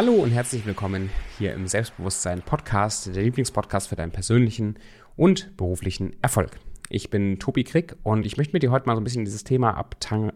Hallo 0.00 0.14
und 0.14 0.30
herzlich 0.30 0.64
willkommen 0.64 1.10
hier 1.36 1.52
im 1.52 1.66
Selbstbewusstsein 1.66 2.40
Podcast, 2.40 3.14
der 3.14 3.22
Lieblingspodcast 3.22 3.88
für 3.88 3.96
deinen 3.96 4.12
persönlichen 4.12 4.78
und 5.14 5.54
beruflichen 5.58 6.16
Erfolg. 6.22 6.52
Ich 6.88 7.10
bin 7.10 7.38
Tobi 7.38 7.64
Krick 7.64 7.96
und 8.02 8.24
ich 8.24 8.38
möchte 8.38 8.54
mit 8.54 8.62
dir 8.62 8.70
heute 8.70 8.86
mal 8.86 8.94
so 8.94 9.02
ein 9.02 9.04
bisschen 9.04 9.26
dieses 9.26 9.44
Thema 9.44 9.78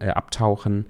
äh, 0.01 0.09
abtauchen. 0.11 0.85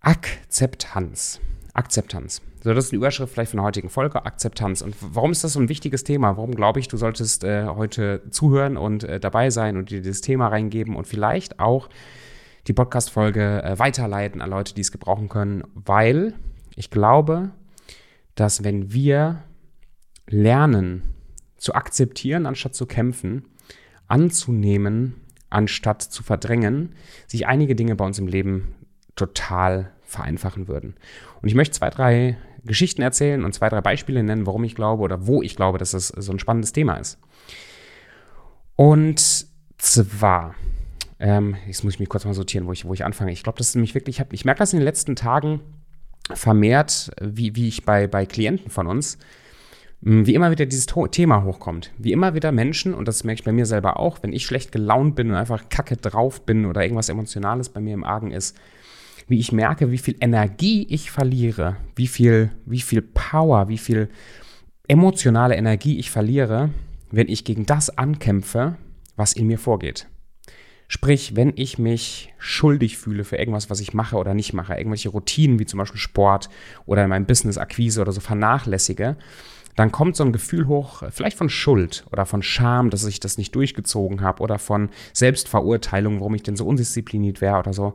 Akzeptanz. 0.00 1.38
Akzeptanz. 1.74 2.40
So, 2.64 2.72
das 2.72 2.84
ist 2.84 2.92
die 2.92 2.96
Überschrift 2.96 3.34
vielleicht 3.34 3.50
von 3.50 3.58
der 3.58 3.66
heutigen 3.66 3.90
Folge, 3.90 4.24
Akzeptanz. 4.24 4.80
Und 4.80 4.96
warum 4.98 5.30
ist 5.30 5.44
das 5.44 5.52
so 5.52 5.60
ein 5.60 5.68
wichtiges 5.68 6.02
Thema? 6.02 6.38
Warum 6.38 6.54
glaube 6.54 6.80
ich, 6.80 6.88
du 6.88 6.96
solltest 6.96 7.44
äh, 7.44 7.66
heute 7.66 8.22
zuhören 8.30 8.78
und 8.78 9.04
äh, 9.04 9.20
dabei 9.20 9.50
sein 9.50 9.76
und 9.76 9.90
dir 9.90 10.00
dieses 10.00 10.22
Thema 10.22 10.48
reingeben 10.48 10.96
und 10.96 11.06
vielleicht 11.06 11.60
auch 11.60 11.90
die 12.68 12.72
Podcast-Folge 12.72 13.62
äh, 13.62 13.78
weiterleiten 13.78 14.40
an 14.40 14.48
Leute, 14.48 14.72
die 14.72 14.80
es 14.80 14.92
gebrauchen 14.92 15.28
können, 15.28 15.62
weil 15.74 16.32
ich 16.80 16.90
glaube, 16.90 17.50
dass 18.34 18.64
wenn 18.64 18.92
wir 18.92 19.42
lernen 20.26 21.14
zu 21.56 21.74
akzeptieren, 21.74 22.46
anstatt 22.46 22.74
zu 22.74 22.86
kämpfen, 22.86 23.44
anzunehmen, 24.08 25.14
anstatt 25.50 26.02
zu 26.02 26.22
verdrängen, 26.22 26.94
sich 27.26 27.46
einige 27.46 27.74
Dinge 27.74 27.96
bei 27.96 28.04
uns 28.04 28.18
im 28.18 28.26
Leben 28.26 28.74
total 29.16 29.92
vereinfachen 30.02 30.68
würden. 30.68 30.94
Und 31.42 31.48
ich 31.48 31.54
möchte 31.54 31.76
zwei, 31.76 31.90
drei 31.90 32.38
Geschichten 32.64 33.02
erzählen 33.02 33.44
und 33.44 33.52
zwei, 33.52 33.68
drei 33.68 33.80
Beispiele 33.80 34.22
nennen, 34.22 34.46
warum 34.46 34.64
ich 34.64 34.74
glaube 34.74 35.02
oder 35.02 35.26
wo 35.26 35.42
ich 35.42 35.56
glaube, 35.56 35.78
dass 35.78 35.92
das 35.92 36.08
so 36.08 36.32
ein 36.32 36.38
spannendes 36.38 36.72
Thema 36.72 36.94
ist. 36.96 37.18
Und 38.76 39.46
zwar, 39.78 40.54
ähm, 41.18 41.56
jetzt 41.66 41.84
muss 41.84 41.94
ich 41.94 42.00
mich 42.00 42.08
kurz 42.08 42.24
mal 42.24 42.34
sortieren, 42.34 42.66
wo 42.66 42.72
ich, 42.72 42.84
wo 42.84 42.94
ich 42.94 43.04
anfange. 43.04 43.32
Ich 43.32 43.42
glaube, 43.42 43.58
das 43.58 43.68
ist 43.68 43.74
nämlich 43.74 43.94
wirklich, 43.94 44.20
ich, 44.20 44.26
ich 44.32 44.44
merke 44.44 44.58
das 44.58 44.72
in 44.72 44.78
den 44.78 44.84
letzten 44.84 45.16
Tagen 45.16 45.60
vermehrt, 46.32 47.10
wie, 47.20 47.56
wie 47.56 47.68
ich 47.68 47.84
bei, 47.84 48.06
bei 48.06 48.26
Klienten 48.26 48.70
von 48.70 48.86
uns, 48.86 49.18
wie 50.02 50.34
immer 50.34 50.50
wieder 50.50 50.64
dieses 50.64 50.86
Thema 51.10 51.44
hochkommt. 51.44 51.92
Wie 51.98 52.12
immer 52.12 52.34
wieder 52.34 52.52
Menschen, 52.52 52.94
und 52.94 53.06
das 53.06 53.22
merke 53.24 53.40
ich 53.40 53.44
bei 53.44 53.52
mir 53.52 53.66
selber 53.66 54.00
auch, 54.00 54.22
wenn 54.22 54.32
ich 54.32 54.46
schlecht 54.46 54.72
gelaunt 54.72 55.14
bin 55.14 55.30
und 55.30 55.36
einfach 55.36 55.68
kacke 55.68 55.96
drauf 55.96 56.46
bin 56.46 56.64
oder 56.64 56.82
irgendwas 56.82 57.10
Emotionales 57.10 57.68
bei 57.68 57.80
mir 57.80 57.92
im 57.92 58.04
Argen 58.04 58.30
ist, 58.30 58.56
wie 59.28 59.38
ich 59.38 59.52
merke, 59.52 59.90
wie 59.90 59.98
viel 59.98 60.16
Energie 60.20 60.86
ich 60.88 61.10
verliere, 61.10 61.76
wie 61.96 62.06
viel, 62.06 62.50
wie 62.64 62.80
viel 62.80 63.02
Power, 63.02 63.68
wie 63.68 63.78
viel 63.78 64.08
emotionale 64.88 65.54
Energie 65.54 65.98
ich 65.98 66.10
verliere, 66.10 66.70
wenn 67.10 67.28
ich 67.28 67.44
gegen 67.44 67.66
das 67.66 67.96
ankämpfe, 67.96 68.76
was 69.16 69.34
in 69.34 69.46
mir 69.46 69.58
vorgeht. 69.58 70.08
Sprich, 70.92 71.36
wenn 71.36 71.52
ich 71.54 71.78
mich 71.78 72.34
schuldig 72.38 72.98
fühle 72.98 73.22
für 73.22 73.36
irgendwas, 73.36 73.70
was 73.70 73.78
ich 73.78 73.94
mache 73.94 74.16
oder 74.16 74.34
nicht 74.34 74.54
mache, 74.54 74.74
irgendwelche 74.74 75.10
Routinen 75.10 75.60
wie 75.60 75.64
zum 75.64 75.78
Beispiel 75.78 76.00
Sport 76.00 76.50
oder 76.84 77.04
in 77.04 77.10
meinem 77.10 77.26
Business 77.26 77.58
Akquise 77.58 78.00
oder 78.00 78.10
so 78.10 78.20
vernachlässige, 78.20 79.16
dann 79.76 79.92
kommt 79.92 80.16
so 80.16 80.24
ein 80.24 80.32
Gefühl 80.32 80.66
hoch, 80.66 81.04
vielleicht 81.12 81.38
von 81.38 81.48
Schuld 81.48 82.04
oder 82.10 82.26
von 82.26 82.42
Scham, 82.42 82.90
dass 82.90 83.04
ich 83.04 83.20
das 83.20 83.38
nicht 83.38 83.54
durchgezogen 83.54 84.20
habe 84.20 84.42
oder 84.42 84.58
von 84.58 84.90
Selbstverurteilung, 85.12 86.18
warum 86.18 86.34
ich 86.34 86.42
denn 86.42 86.56
so 86.56 86.66
undiszipliniert 86.66 87.40
wäre 87.40 87.60
oder 87.60 87.72
so. 87.72 87.94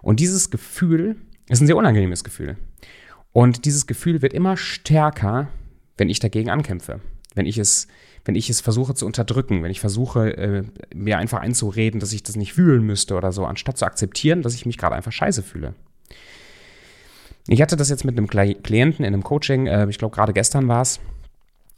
Und 0.00 0.20
dieses 0.20 0.48
Gefühl 0.48 1.16
ist 1.48 1.60
ein 1.60 1.66
sehr 1.66 1.76
unangenehmes 1.76 2.22
Gefühl. 2.22 2.56
Und 3.32 3.64
dieses 3.64 3.88
Gefühl 3.88 4.22
wird 4.22 4.32
immer 4.32 4.56
stärker, 4.56 5.48
wenn 5.96 6.08
ich 6.08 6.20
dagegen 6.20 6.50
ankämpfe. 6.50 7.00
Wenn 7.36 7.46
ich 7.46 7.58
es, 7.58 7.86
wenn 8.24 8.34
ich 8.34 8.50
es 8.50 8.60
versuche 8.60 8.94
zu 8.94 9.06
unterdrücken, 9.06 9.62
wenn 9.62 9.70
ich 9.70 9.78
versuche, 9.78 10.36
äh, 10.36 10.64
mir 10.92 11.18
einfach 11.18 11.40
einzureden, 11.40 12.00
dass 12.00 12.12
ich 12.12 12.24
das 12.24 12.34
nicht 12.34 12.54
fühlen 12.54 12.82
müsste 12.82 13.14
oder 13.14 13.30
so, 13.30 13.44
anstatt 13.44 13.78
zu 13.78 13.84
akzeptieren, 13.84 14.42
dass 14.42 14.54
ich 14.54 14.66
mich 14.66 14.78
gerade 14.78 14.96
einfach 14.96 15.12
scheiße 15.12 15.44
fühle. 15.44 15.74
Ich 17.46 17.62
hatte 17.62 17.76
das 17.76 17.90
jetzt 17.90 18.04
mit 18.04 18.18
einem 18.18 18.26
Klienten 18.26 19.04
in 19.04 19.14
einem 19.14 19.22
Coaching, 19.22 19.68
äh, 19.68 19.86
ich 19.88 19.98
glaube 19.98 20.16
gerade 20.16 20.32
gestern 20.32 20.66
war 20.66 20.82
es, 20.82 20.98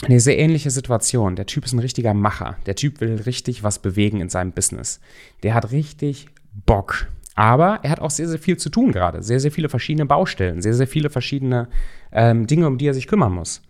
eine 0.04 0.20
sehr 0.20 0.38
ähnliche 0.38 0.70
Situation. 0.70 1.36
Der 1.36 1.46
Typ 1.46 1.64
ist 1.64 1.72
ein 1.72 1.80
richtiger 1.80 2.14
Macher. 2.14 2.56
Der 2.66 2.76
Typ 2.76 3.00
will 3.00 3.16
richtig 3.16 3.64
was 3.64 3.80
bewegen 3.80 4.20
in 4.20 4.28
seinem 4.28 4.52
Business. 4.52 5.00
Der 5.42 5.54
hat 5.54 5.72
richtig 5.72 6.28
Bock. 6.66 7.08
Aber 7.34 7.80
er 7.82 7.90
hat 7.90 8.00
auch 8.00 8.10
sehr, 8.10 8.28
sehr 8.28 8.38
viel 8.38 8.56
zu 8.56 8.70
tun 8.70 8.92
gerade. 8.92 9.22
Sehr, 9.22 9.40
sehr 9.40 9.52
viele 9.52 9.68
verschiedene 9.68 10.06
Baustellen, 10.06 10.60
sehr, 10.62 10.74
sehr 10.74 10.88
viele 10.88 11.10
verschiedene 11.10 11.68
ähm, 12.12 12.46
Dinge, 12.46 12.66
um 12.66 12.78
die 12.78 12.86
er 12.86 12.94
sich 12.94 13.06
kümmern 13.06 13.32
muss. 13.32 13.62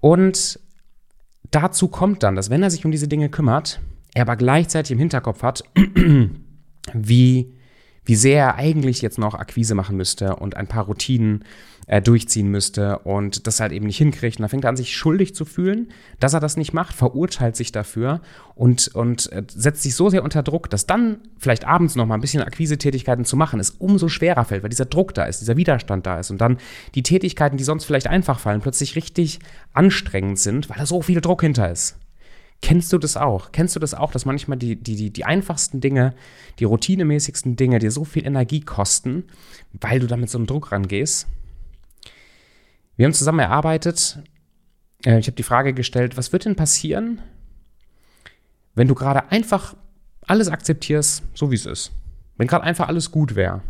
Und 0.00 0.60
dazu 1.50 1.88
kommt 1.88 2.22
dann, 2.22 2.36
dass 2.36 2.50
wenn 2.50 2.62
er 2.62 2.70
sich 2.70 2.84
um 2.84 2.90
diese 2.90 3.08
Dinge 3.08 3.28
kümmert, 3.28 3.80
er 4.14 4.22
aber 4.22 4.36
gleichzeitig 4.36 4.92
im 4.92 4.98
Hinterkopf 4.98 5.42
hat, 5.42 5.64
wie 6.94 7.52
wie 8.08 8.16
sehr 8.16 8.38
er 8.38 8.54
eigentlich 8.54 9.02
jetzt 9.02 9.18
noch 9.18 9.34
Akquise 9.34 9.74
machen 9.74 9.98
müsste 9.98 10.36
und 10.36 10.56
ein 10.56 10.66
paar 10.66 10.86
Routinen 10.86 11.44
äh, 11.86 12.00
durchziehen 12.00 12.48
müsste 12.48 13.00
und 13.00 13.46
das 13.46 13.60
halt 13.60 13.70
eben 13.70 13.84
nicht 13.84 13.98
hinkriegt. 13.98 14.38
Und 14.38 14.44
da 14.44 14.48
fängt 14.48 14.64
er 14.64 14.70
an, 14.70 14.78
sich 14.78 14.96
schuldig 14.96 15.34
zu 15.34 15.44
fühlen, 15.44 15.88
dass 16.18 16.32
er 16.32 16.40
das 16.40 16.56
nicht 16.56 16.72
macht, 16.72 16.94
verurteilt 16.94 17.54
sich 17.54 17.70
dafür 17.70 18.22
und, 18.54 18.88
und 18.94 19.30
äh, 19.30 19.42
setzt 19.46 19.82
sich 19.82 19.94
so 19.94 20.08
sehr 20.08 20.24
unter 20.24 20.42
Druck, 20.42 20.70
dass 20.70 20.86
dann 20.86 21.18
vielleicht 21.36 21.66
abends 21.66 21.96
noch 21.96 22.06
mal 22.06 22.14
ein 22.14 22.22
bisschen 22.22 22.42
Akquise-Tätigkeiten 22.42 23.26
zu 23.26 23.36
machen, 23.36 23.60
es 23.60 23.72
umso 23.72 24.08
schwerer 24.08 24.46
fällt, 24.46 24.62
weil 24.62 24.70
dieser 24.70 24.86
Druck 24.86 25.12
da 25.12 25.24
ist, 25.24 25.42
dieser 25.42 25.58
Widerstand 25.58 26.06
da 26.06 26.18
ist 26.18 26.30
und 26.30 26.40
dann 26.40 26.56
die 26.94 27.02
Tätigkeiten, 27.02 27.58
die 27.58 27.64
sonst 27.64 27.84
vielleicht 27.84 28.06
einfach 28.06 28.38
fallen, 28.38 28.62
plötzlich 28.62 28.96
richtig 28.96 29.38
anstrengend 29.74 30.38
sind, 30.38 30.70
weil 30.70 30.78
da 30.78 30.86
so 30.86 31.02
viel 31.02 31.20
Druck 31.20 31.42
hinter 31.42 31.70
ist. 31.70 31.97
Kennst 32.60 32.92
du 32.92 32.98
das 32.98 33.16
auch? 33.16 33.52
Kennst 33.52 33.76
du 33.76 33.80
das 33.80 33.94
auch, 33.94 34.10
dass 34.10 34.24
manchmal 34.24 34.58
die, 34.58 34.76
die, 34.76 34.96
die, 34.96 35.10
die 35.10 35.24
einfachsten 35.24 35.80
Dinge, 35.80 36.14
die 36.58 36.64
routinemäßigsten 36.64 37.56
Dinge 37.56 37.78
dir 37.78 37.92
so 37.92 38.04
viel 38.04 38.26
Energie 38.26 38.60
kosten, 38.60 39.24
weil 39.72 40.00
du 40.00 40.06
da 40.06 40.16
mit 40.16 40.28
so 40.28 40.38
einem 40.38 40.46
Druck 40.46 40.72
rangehst? 40.72 41.28
Wir 42.96 43.06
haben 43.06 43.14
zusammen 43.14 43.38
erarbeitet. 43.38 44.18
Äh, 45.04 45.20
ich 45.20 45.26
habe 45.28 45.36
die 45.36 45.44
Frage 45.44 45.72
gestellt, 45.72 46.16
was 46.16 46.32
wird 46.32 46.46
denn 46.46 46.56
passieren, 46.56 47.22
wenn 48.74 48.88
du 48.88 48.94
gerade 48.94 49.30
einfach 49.30 49.76
alles 50.26 50.48
akzeptierst, 50.48 51.22
so 51.34 51.50
wie 51.52 51.56
es 51.56 51.66
ist? 51.66 51.92
Wenn 52.36 52.48
gerade 52.48 52.64
einfach 52.64 52.88
alles 52.88 53.12
gut 53.12 53.36
wäre? 53.36 53.62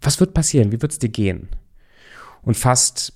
Was 0.00 0.20
wird 0.20 0.34
passieren? 0.34 0.70
Wie 0.70 0.82
wird 0.82 0.92
es 0.92 0.98
dir 0.98 1.08
gehen? 1.08 1.48
Und 2.42 2.56
fast 2.56 3.14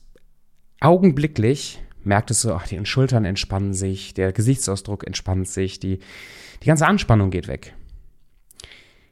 augenblicklich 0.80 1.80
merktest 2.04 2.44
du, 2.44 2.52
ach, 2.52 2.66
die 2.66 2.84
Schultern 2.86 3.24
entspannen 3.24 3.74
sich, 3.74 4.14
der 4.14 4.32
Gesichtsausdruck 4.32 5.06
entspannt 5.06 5.48
sich, 5.48 5.80
die, 5.80 6.00
die 6.62 6.66
ganze 6.66 6.86
Anspannung 6.86 7.30
geht 7.30 7.48
weg. 7.48 7.74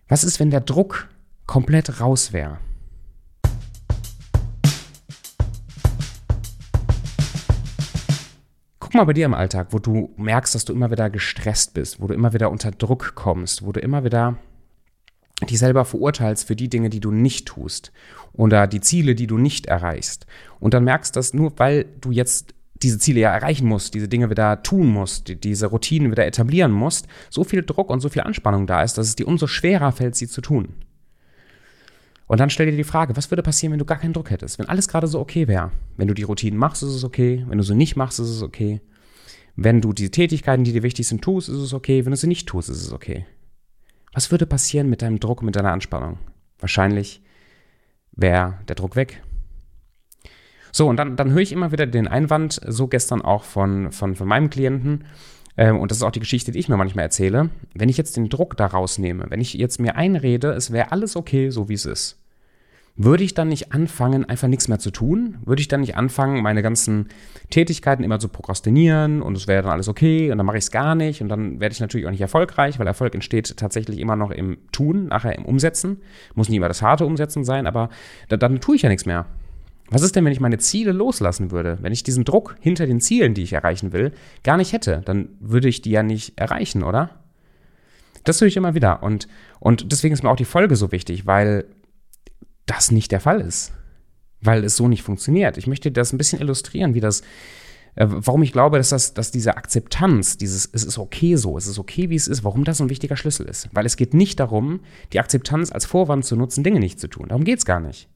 Was 0.09 0.25
ist, 0.25 0.39
wenn 0.39 0.51
der 0.51 0.61
Druck 0.61 1.09
komplett 1.47 2.01
raus 2.01 2.33
wäre? 2.33 2.59
Guck 8.79 8.95
mal 8.95 9.05
bei 9.05 9.15
dir 9.15 9.27
im 9.27 9.35
Alltag, 9.35 9.69
wo 9.73 9.81
du 9.81 10.15
merkst, 10.17 10.55
dass 10.55 10.65
du 10.65 10.73
immer 10.73 10.91
wieder 10.93 11.11
gestresst 11.11 11.75
bist, 11.75 12.01
wo 12.01 12.07
du 12.07 12.15
immer 12.15 12.33
wieder 12.33 12.51
unter 12.51 12.71
Druck 12.71 13.17
kommst, 13.17 13.67
wo 13.67 13.73
du 13.73 13.81
immer 13.81 14.05
wieder 14.05 14.39
dich 15.45 15.59
selber 15.59 15.85
verurteilst 15.85 16.47
für 16.47 16.57
die 16.57 16.69
Dinge, 16.69 16.89
die 16.89 17.01
du 17.01 17.11
nicht 17.11 17.47
tust 17.47 17.93
oder 18.33 18.67
die 18.67 18.81
Ziele, 18.81 19.15
die 19.15 19.27
du 19.27 19.39
nicht 19.39 19.67
erreichst. 19.67 20.27
Und 20.61 20.73
dann 20.73 20.85
merkst, 20.85 21.17
dass 21.17 21.35
nur 21.35 21.53
weil 21.59 21.85
du 22.01 22.11
jetzt 22.11 22.55
diese 22.83 22.99
Ziele 22.99 23.21
ja 23.21 23.33
erreichen 23.33 23.67
musst, 23.67 23.95
diese 23.95 24.09
Dinge 24.09 24.31
wieder 24.31 24.63
tun 24.63 24.89
musst, 24.89 25.43
diese 25.45 25.67
Routinen 25.67 26.11
wieder 26.11 26.27
etablieren 26.27 26.73
musst, 26.73 27.07
so 27.31 27.45
viel 27.45 27.63
Druck 27.63 27.91
und 27.91 28.01
so 28.01 28.09
viel 28.09 28.23
Anspannung 28.23 28.67
da 28.67 28.83
ist, 28.83 28.99
dass 28.99 29.09
es 29.09 29.17
dir 29.17 29.27
umso 29.27 29.47
schwerer 29.47 29.93
fällt, 29.93 30.15
sie 30.15 30.29
zu 30.29 30.41
tun. 30.41 30.75
Und 32.27 32.41
dann 32.41 32.51
stell 32.51 32.67
dir 32.67 32.77
die 32.77 32.85
Frage, 32.85 33.17
was 33.17 33.31
würde 33.31 33.43
passieren, 33.43 33.73
wenn 33.73 33.79
du 33.79 33.85
gar 33.85 33.99
keinen 33.99 34.13
Druck 34.13 34.31
hättest? 34.31 34.59
Wenn 34.59 34.69
alles 34.69 34.89
gerade 34.89 35.07
so 35.07 35.21
okay 35.21 35.47
wäre? 35.47 35.71
Wenn 35.97 36.09
du 36.09 36.15
die 36.15 36.25
Routinen 36.25 36.59
machst, 36.59 36.83
ist 36.83 36.91
es 36.91 37.05
okay. 37.05 37.45
Wenn 37.47 37.59
du 37.59 37.65
sie 37.65 37.77
nicht 37.77 37.97
machst, 37.97 38.19
ist 38.19 38.29
es 38.29 38.43
okay. 38.43 38.81
Wenn 39.55 39.81
du 39.81 39.93
die 39.93 40.11
Tätigkeiten, 40.11 40.65
die 40.65 40.73
dir 40.73 40.83
wichtig 40.83 41.07
sind, 41.07 41.23
tust, 41.23 41.49
ist 41.49 41.57
es 41.57 41.73
okay. 41.73 42.05
Wenn 42.05 42.11
du 42.11 42.17
sie 42.17 42.27
nicht 42.27 42.49
tust, 42.49 42.69
ist 42.69 42.83
es 42.83 42.93
okay. 42.93 43.27
Was 44.13 44.31
würde 44.31 44.45
passieren 44.45 44.91
mit 44.91 45.03
deinem 45.03 45.21
Druck, 45.21 45.43
mit 45.43 45.55
deiner 45.55 45.73
Anspannung? 45.73 46.19
Wahrscheinlich 46.59 47.23
wäre 48.13 48.59
der 48.69 48.75
Druck 48.75 48.97
weg. 48.97 49.23
So, 50.77 50.91
und 50.91 50.99
dann, 50.99 51.17
dann 51.17 51.31
höre 51.31 51.41
ich 51.41 51.53
immer 51.53 51.73
wieder 51.73 51.87
den 51.87 52.07
Einwand, 52.07 52.61
so 52.67 52.87
gestern 52.87 53.23
auch 53.23 53.45
von, 53.45 53.93
von, 53.93 54.15
von 54.15 54.29
meinem 54.29 54.51
Klienten, 54.51 55.05
ähm, 55.57 55.79
und 55.79 55.91
das 55.91 55.97
ist 55.97 56.05
auch 56.05 56.11
die 56.11 56.21
Geschichte, 56.21 56.53
die 56.53 56.59
ich 56.59 56.69
mir 56.69 56.77
manchmal 56.77 57.05
erzähle, 57.05 57.49
wenn 57.73 57.89
ich 57.89 57.97
jetzt 57.97 58.19
den 58.19 58.29
Druck 58.29 58.59
da 58.59 58.67
rausnehme, 58.67 59.25
wenn 59.31 59.41
ich 59.41 59.55
jetzt 59.55 59.81
mir 59.81 59.97
einrede, 59.97 60.51
es 60.51 60.73
wäre 60.73 60.93
alles 60.93 61.17
okay, 61.17 61.49
so 61.49 61.71
wie 61.71 61.73
es 61.73 61.87
ist, 61.87 62.19
würde 62.95 63.25
ich 63.25 63.33
dann 63.33 63.49
nicht 63.49 63.73
anfangen, 63.73 64.27
einfach 64.27 64.49
nichts 64.49 64.69
mehr 64.69 64.79
zu 64.79 64.91
tun? 64.91 65.39
Würde 65.47 65.63
ich 65.63 65.69
dann 65.69 65.81
nicht 65.81 65.97
anfangen, 65.97 66.43
meine 66.43 66.61
ganzen 66.61 67.09
Tätigkeiten 67.49 68.05
immer 68.05 68.19
zu 68.19 68.29
prokrastinieren 68.29 69.23
und 69.23 69.35
es 69.35 69.47
wäre 69.47 69.63
dann 69.63 69.73
alles 69.73 69.89
okay 69.89 70.31
und 70.31 70.37
dann 70.37 70.45
mache 70.45 70.59
ich 70.59 70.65
es 70.65 70.71
gar 70.71 70.95
nicht 70.95 71.23
und 71.23 71.31
dann 71.31 71.59
werde 71.59 71.73
ich 71.73 71.81
natürlich 71.81 72.07
auch 72.07 72.11
nicht 72.11 72.21
erfolgreich, 72.21 72.79
weil 72.79 72.87
Erfolg 72.87 73.15
entsteht 73.15 73.57
tatsächlich 73.57 73.99
immer 73.99 74.17
noch 74.17 74.31
im 74.31 74.59
Tun, 74.73 75.07
nachher 75.07 75.39
im 75.39 75.47
Umsetzen. 75.47 76.03
Muss 76.35 76.51
nicht 76.51 76.59
immer 76.59 76.69
das 76.69 76.83
harte 76.83 77.07
Umsetzen 77.07 77.45
sein, 77.45 77.67
aber 77.67 77.89
da, 78.29 78.37
dann 78.37 78.61
tue 78.61 78.77
ich 78.77 78.83
ja 78.83 78.91
nichts 78.91 79.07
mehr. 79.07 79.25
Was 79.91 80.03
ist 80.03 80.17
denn, 80.17 80.25
wenn 80.25 80.33
ich 80.33 80.41
meine 80.41 80.59
Ziele 80.59 80.93
loslassen 80.93 81.51
würde? 81.51 81.79
Wenn 81.81 81.93
ich 81.93 82.03
diesen 82.03 82.25
Druck 82.25 82.57
hinter 82.61 82.87
den 82.87 83.01
Zielen, 83.01 83.35
die 83.35 83.43
ich 83.43 83.53
erreichen 83.53 83.93
will, 83.93 84.13
gar 84.43 84.57
nicht 84.57 84.73
hätte, 84.73 85.03
dann 85.05 85.29
würde 85.41 85.69
ich 85.69 85.83
die 85.83 85.91
ja 85.91 86.03
nicht 86.03 86.39
erreichen, 86.39 86.83
oder? 86.83 87.11
Das 88.25 88.41
höre 88.41 88.49
ich 88.49 88.57
immer 88.57 88.75
wieder. 88.75 89.03
Und, 89.03 89.29
und 89.61 89.93
deswegen 89.93 90.13
ist 90.13 90.23
mir 90.25 90.31
auch 90.31 90.37
die 90.37 90.45
Folge 90.45 90.75
so 90.75 90.91
wichtig, 90.91 91.27
weil 91.27 91.67
das 92.67 92.91
nicht 92.91 93.13
der 93.13 93.21
Fall 93.21 93.41
ist. 93.41 93.73
weil 94.41 94.65
es 94.65 94.77
so 94.77 94.89
nicht 94.89 95.03
funktioniert. 95.03 95.57
Ich 95.59 95.67
möchte 95.67 95.91
das 95.91 96.13
ein 96.13 96.19
bisschen 96.19 96.41
illustrieren, 96.41 96.95
wie 96.95 97.01
das, 97.01 97.23
äh, 97.95 98.07
warum 98.09 98.43
ich 98.43 98.53
glaube, 98.53 98.79
dass, 98.79 98.91
das, 98.91 99.15
dass 99.15 99.31
diese 99.31 99.57
Akzeptanz, 99.57 100.37
dieses, 100.37 100.69
es 100.73 100.85
ist 100.85 100.99
okay 100.99 101.37
so, 101.37 101.57
es 101.57 101.67
ist 101.67 101.79
okay, 101.79 102.11
wie 102.11 102.17
es 102.17 102.29
ist, 102.29 102.45
warum 102.45 102.65
das 102.65 102.79
so 102.79 102.85
ein 102.85 102.91
wichtiger 102.91 103.17
Schlüssel 103.17 103.47
ist. 103.47 103.69
Weil 103.73 103.87
es 103.87 103.97
geht 103.97 104.15
nicht 104.15 104.39
darum, 104.41 104.81
die 105.13 105.21
Akzeptanz 105.21 105.73
als 105.73 105.87
Vorwand 105.87 106.25
zu 106.25 106.37
nutzen, 106.37 106.65
Dinge 106.65 106.81
nicht 106.81 107.01
zu 107.01 107.09
tun. 107.09 107.29
Darum 107.29 107.45
geht 107.45 107.59
es 107.59 107.65
gar 107.65 107.81
nicht. 107.81 108.09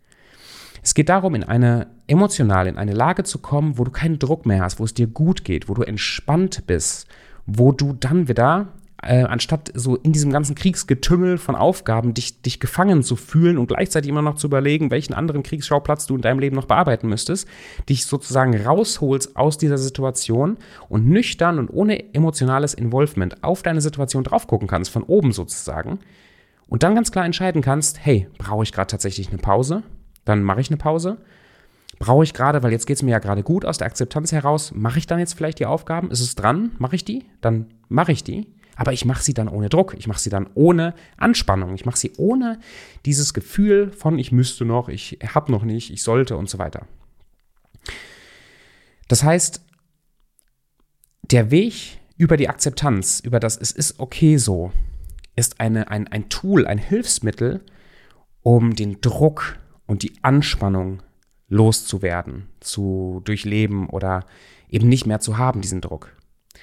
Es 0.82 0.94
geht 0.94 1.08
darum, 1.08 1.34
in 1.34 1.44
eine 1.44 1.88
emotional, 2.06 2.66
in 2.66 2.76
eine 2.76 2.92
Lage 2.92 3.24
zu 3.24 3.38
kommen, 3.38 3.78
wo 3.78 3.84
du 3.84 3.90
keinen 3.90 4.18
Druck 4.18 4.46
mehr 4.46 4.62
hast, 4.62 4.80
wo 4.80 4.84
es 4.84 4.94
dir 4.94 5.06
gut 5.06 5.44
geht, 5.44 5.68
wo 5.68 5.74
du 5.74 5.82
entspannt 5.82 6.66
bist, 6.66 7.06
wo 7.46 7.72
du 7.72 7.92
dann 7.92 8.28
wieder 8.28 8.68
äh, 9.02 9.22
anstatt 9.22 9.70
so 9.74 9.96
in 9.96 10.12
diesem 10.12 10.30
ganzen 10.30 10.54
Kriegsgetümmel 10.54 11.38
von 11.38 11.56
Aufgaben 11.56 12.12
dich, 12.14 12.42
dich 12.42 12.60
gefangen 12.60 13.02
zu 13.02 13.16
fühlen 13.16 13.56
und 13.56 13.68
gleichzeitig 13.68 14.10
immer 14.10 14.22
noch 14.22 14.34
zu 14.34 14.46
überlegen, 14.46 14.90
welchen 14.90 15.14
anderen 15.14 15.42
Kriegsschauplatz 15.42 16.06
du 16.06 16.16
in 16.16 16.22
deinem 16.22 16.38
Leben 16.38 16.56
noch 16.56 16.66
bearbeiten 16.66 17.08
müsstest, 17.08 17.48
dich 17.88 18.04
sozusagen 18.04 18.54
rausholst 18.54 19.36
aus 19.36 19.58
dieser 19.58 19.78
Situation 19.78 20.58
und 20.88 21.08
nüchtern 21.08 21.58
und 21.58 21.70
ohne 21.70 22.14
emotionales 22.14 22.74
Involvement 22.74 23.42
auf 23.42 23.62
deine 23.62 23.80
Situation 23.80 24.24
drauf 24.24 24.46
gucken 24.46 24.68
kannst, 24.68 24.90
von 24.90 25.02
oben 25.02 25.32
sozusagen, 25.32 25.98
und 26.68 26.84
dann 26.84 26.94
ganz 26.94 27.10
klar 27.10 27.24
entscheiden 27.24 27.62
kannst, 27.62 27.98
hey, 28.04 28.28
brauche 28.38 28.62
ich 28.62 28.70
gerade 28.70 28.86
tatsächlich 28.86 29.30
eine 29.30 29.38
Pause? 29.38 29.82
Dann 30.24 30.42
mache 30.42 30.60
ich 30.60 30.70
eine 30.70 30.76
Pause. 30.76 31.18
Brauche 31.98 32.24
ich 32.24 32.32
gerade, 32.32 32.62
weil 32.62 32.72
jetzt 32.72 32.86
geht 32.86 32.96
es 32.96 33.02
mir 33.02 33.10
ja 33.10 33.18
gerade 33.18 33.42
gut 33.42 33.64
aus 33.64 33.78
der 33.78 33.86
Akzeptanz 33.86 34.32
heraus, 34.32 34.72
mache 34.74 34.98
ich 34.98 35.06
dann 35.06 35.18
jetzt 35.18 35.34
vielleicht 35.34 35.58
die 35.58 35.66
Aufgaben? 35.66 36.10
Ist 36.10 36.20
es 36.20 36.34
dran? 36.34 36.72
Mache 36.78 36.96
ich 36.96 37.04
die? 37.04 37.26
Dann 37.40 37.66
mache 37.88 38.12
ich 38.12 38.24
die. 38.24 38.46
Aber 38.76 38.94
ich 38.94 39.04
mache 39.04 39.22
sie 39.22 39.34
dann 39.34 39.48
ohne 39.48 39.68
Druck. 39.68 39.94
Ich 39.98 40.06
mache 40.06 40.20
sie 40.20 40.30
dann 40.30 40.48
ohne 40.54 40.94
Anspannung. 41.18 41.74
Ich 41.74 41.84
mache 41.84 41.98
sie 41.98 42.12
ohne 42.16 42.58
dieses 43.04 43.34
Gefühl 43.34 43.92
von, 43.92 44.18
ich 44.18 44.32
müsste 44.32 44.64
noch, 44.64 44.88
ich 44.88 45.18
habe 45.34 45.52
noch 45.52 45.64
nicht, 45.64 45.90
ich 45.90 46.02
sollte 46.02 46.38
und 46.38 46.48
so 46.48 46.58
weiter. 46.58 46.86
Das 49.08 49.22
heißt, 49.22 49.60
der 51.30 51.50
Weg 51.50 51.98
über 52.16 52.38
die 52.38 52.48
Akzeptanz, 52.48 53.20
über 53.20 53.40
das 53.40 53.56
es 53.58 53.72
ist 53.72 54.00
okay 54.00 54.38
so, 54.38 54.72
ist 55.36 55.60
eine, 55.60 55.90
ein, 55.90 56.08
ein 56.08 56.28
Tool, 56.28 56.66
ein 56.66 56.78
Hilfsmittel, 56.78 57.60
um 58.42 58.74
den 58.74 59.00
Druck 59.00 59.58
und 59.90 60.04
die 60.04 60.12
Anspannung 60.22 61.02
loszuwerden, 61.48 62.46
zu 62.60 63.22
durchleben 63.24 63.88
oder 63.88 64.24
eben 64.68 64.88
nicht 64.88 65.04
mehr 65.04 65.18
zu 65.18 65.36
haben, 65.36 65.62
diesen 65.62 65.80
Druck. 65.80 66.12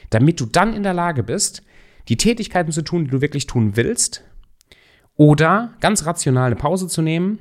Damit 0.10 0.40
du 0.40 0.46
dann 0.46 0.74
in 0.74 0.84
der 0.84 0.94
Lage 0.94 1.24
bist, 1.24 1.62
die 2.08 2.16
Tätigkeiten 2.16 2.72
zu 2.72 2.84
tun, 2.84 3.04
die 3.04 3.12
du 3.12 3.20
wirklich 3.20 3.46
tun 3.46 3.76
willst, 3.76 4.24
oder 5.16 5.74
ganz 5.82 6.06
rational 6.06 6.46
eine 6.46 6.56
Pause 6.56 6.88
zu 6.88 7.02
nehmen, 7.02 7.40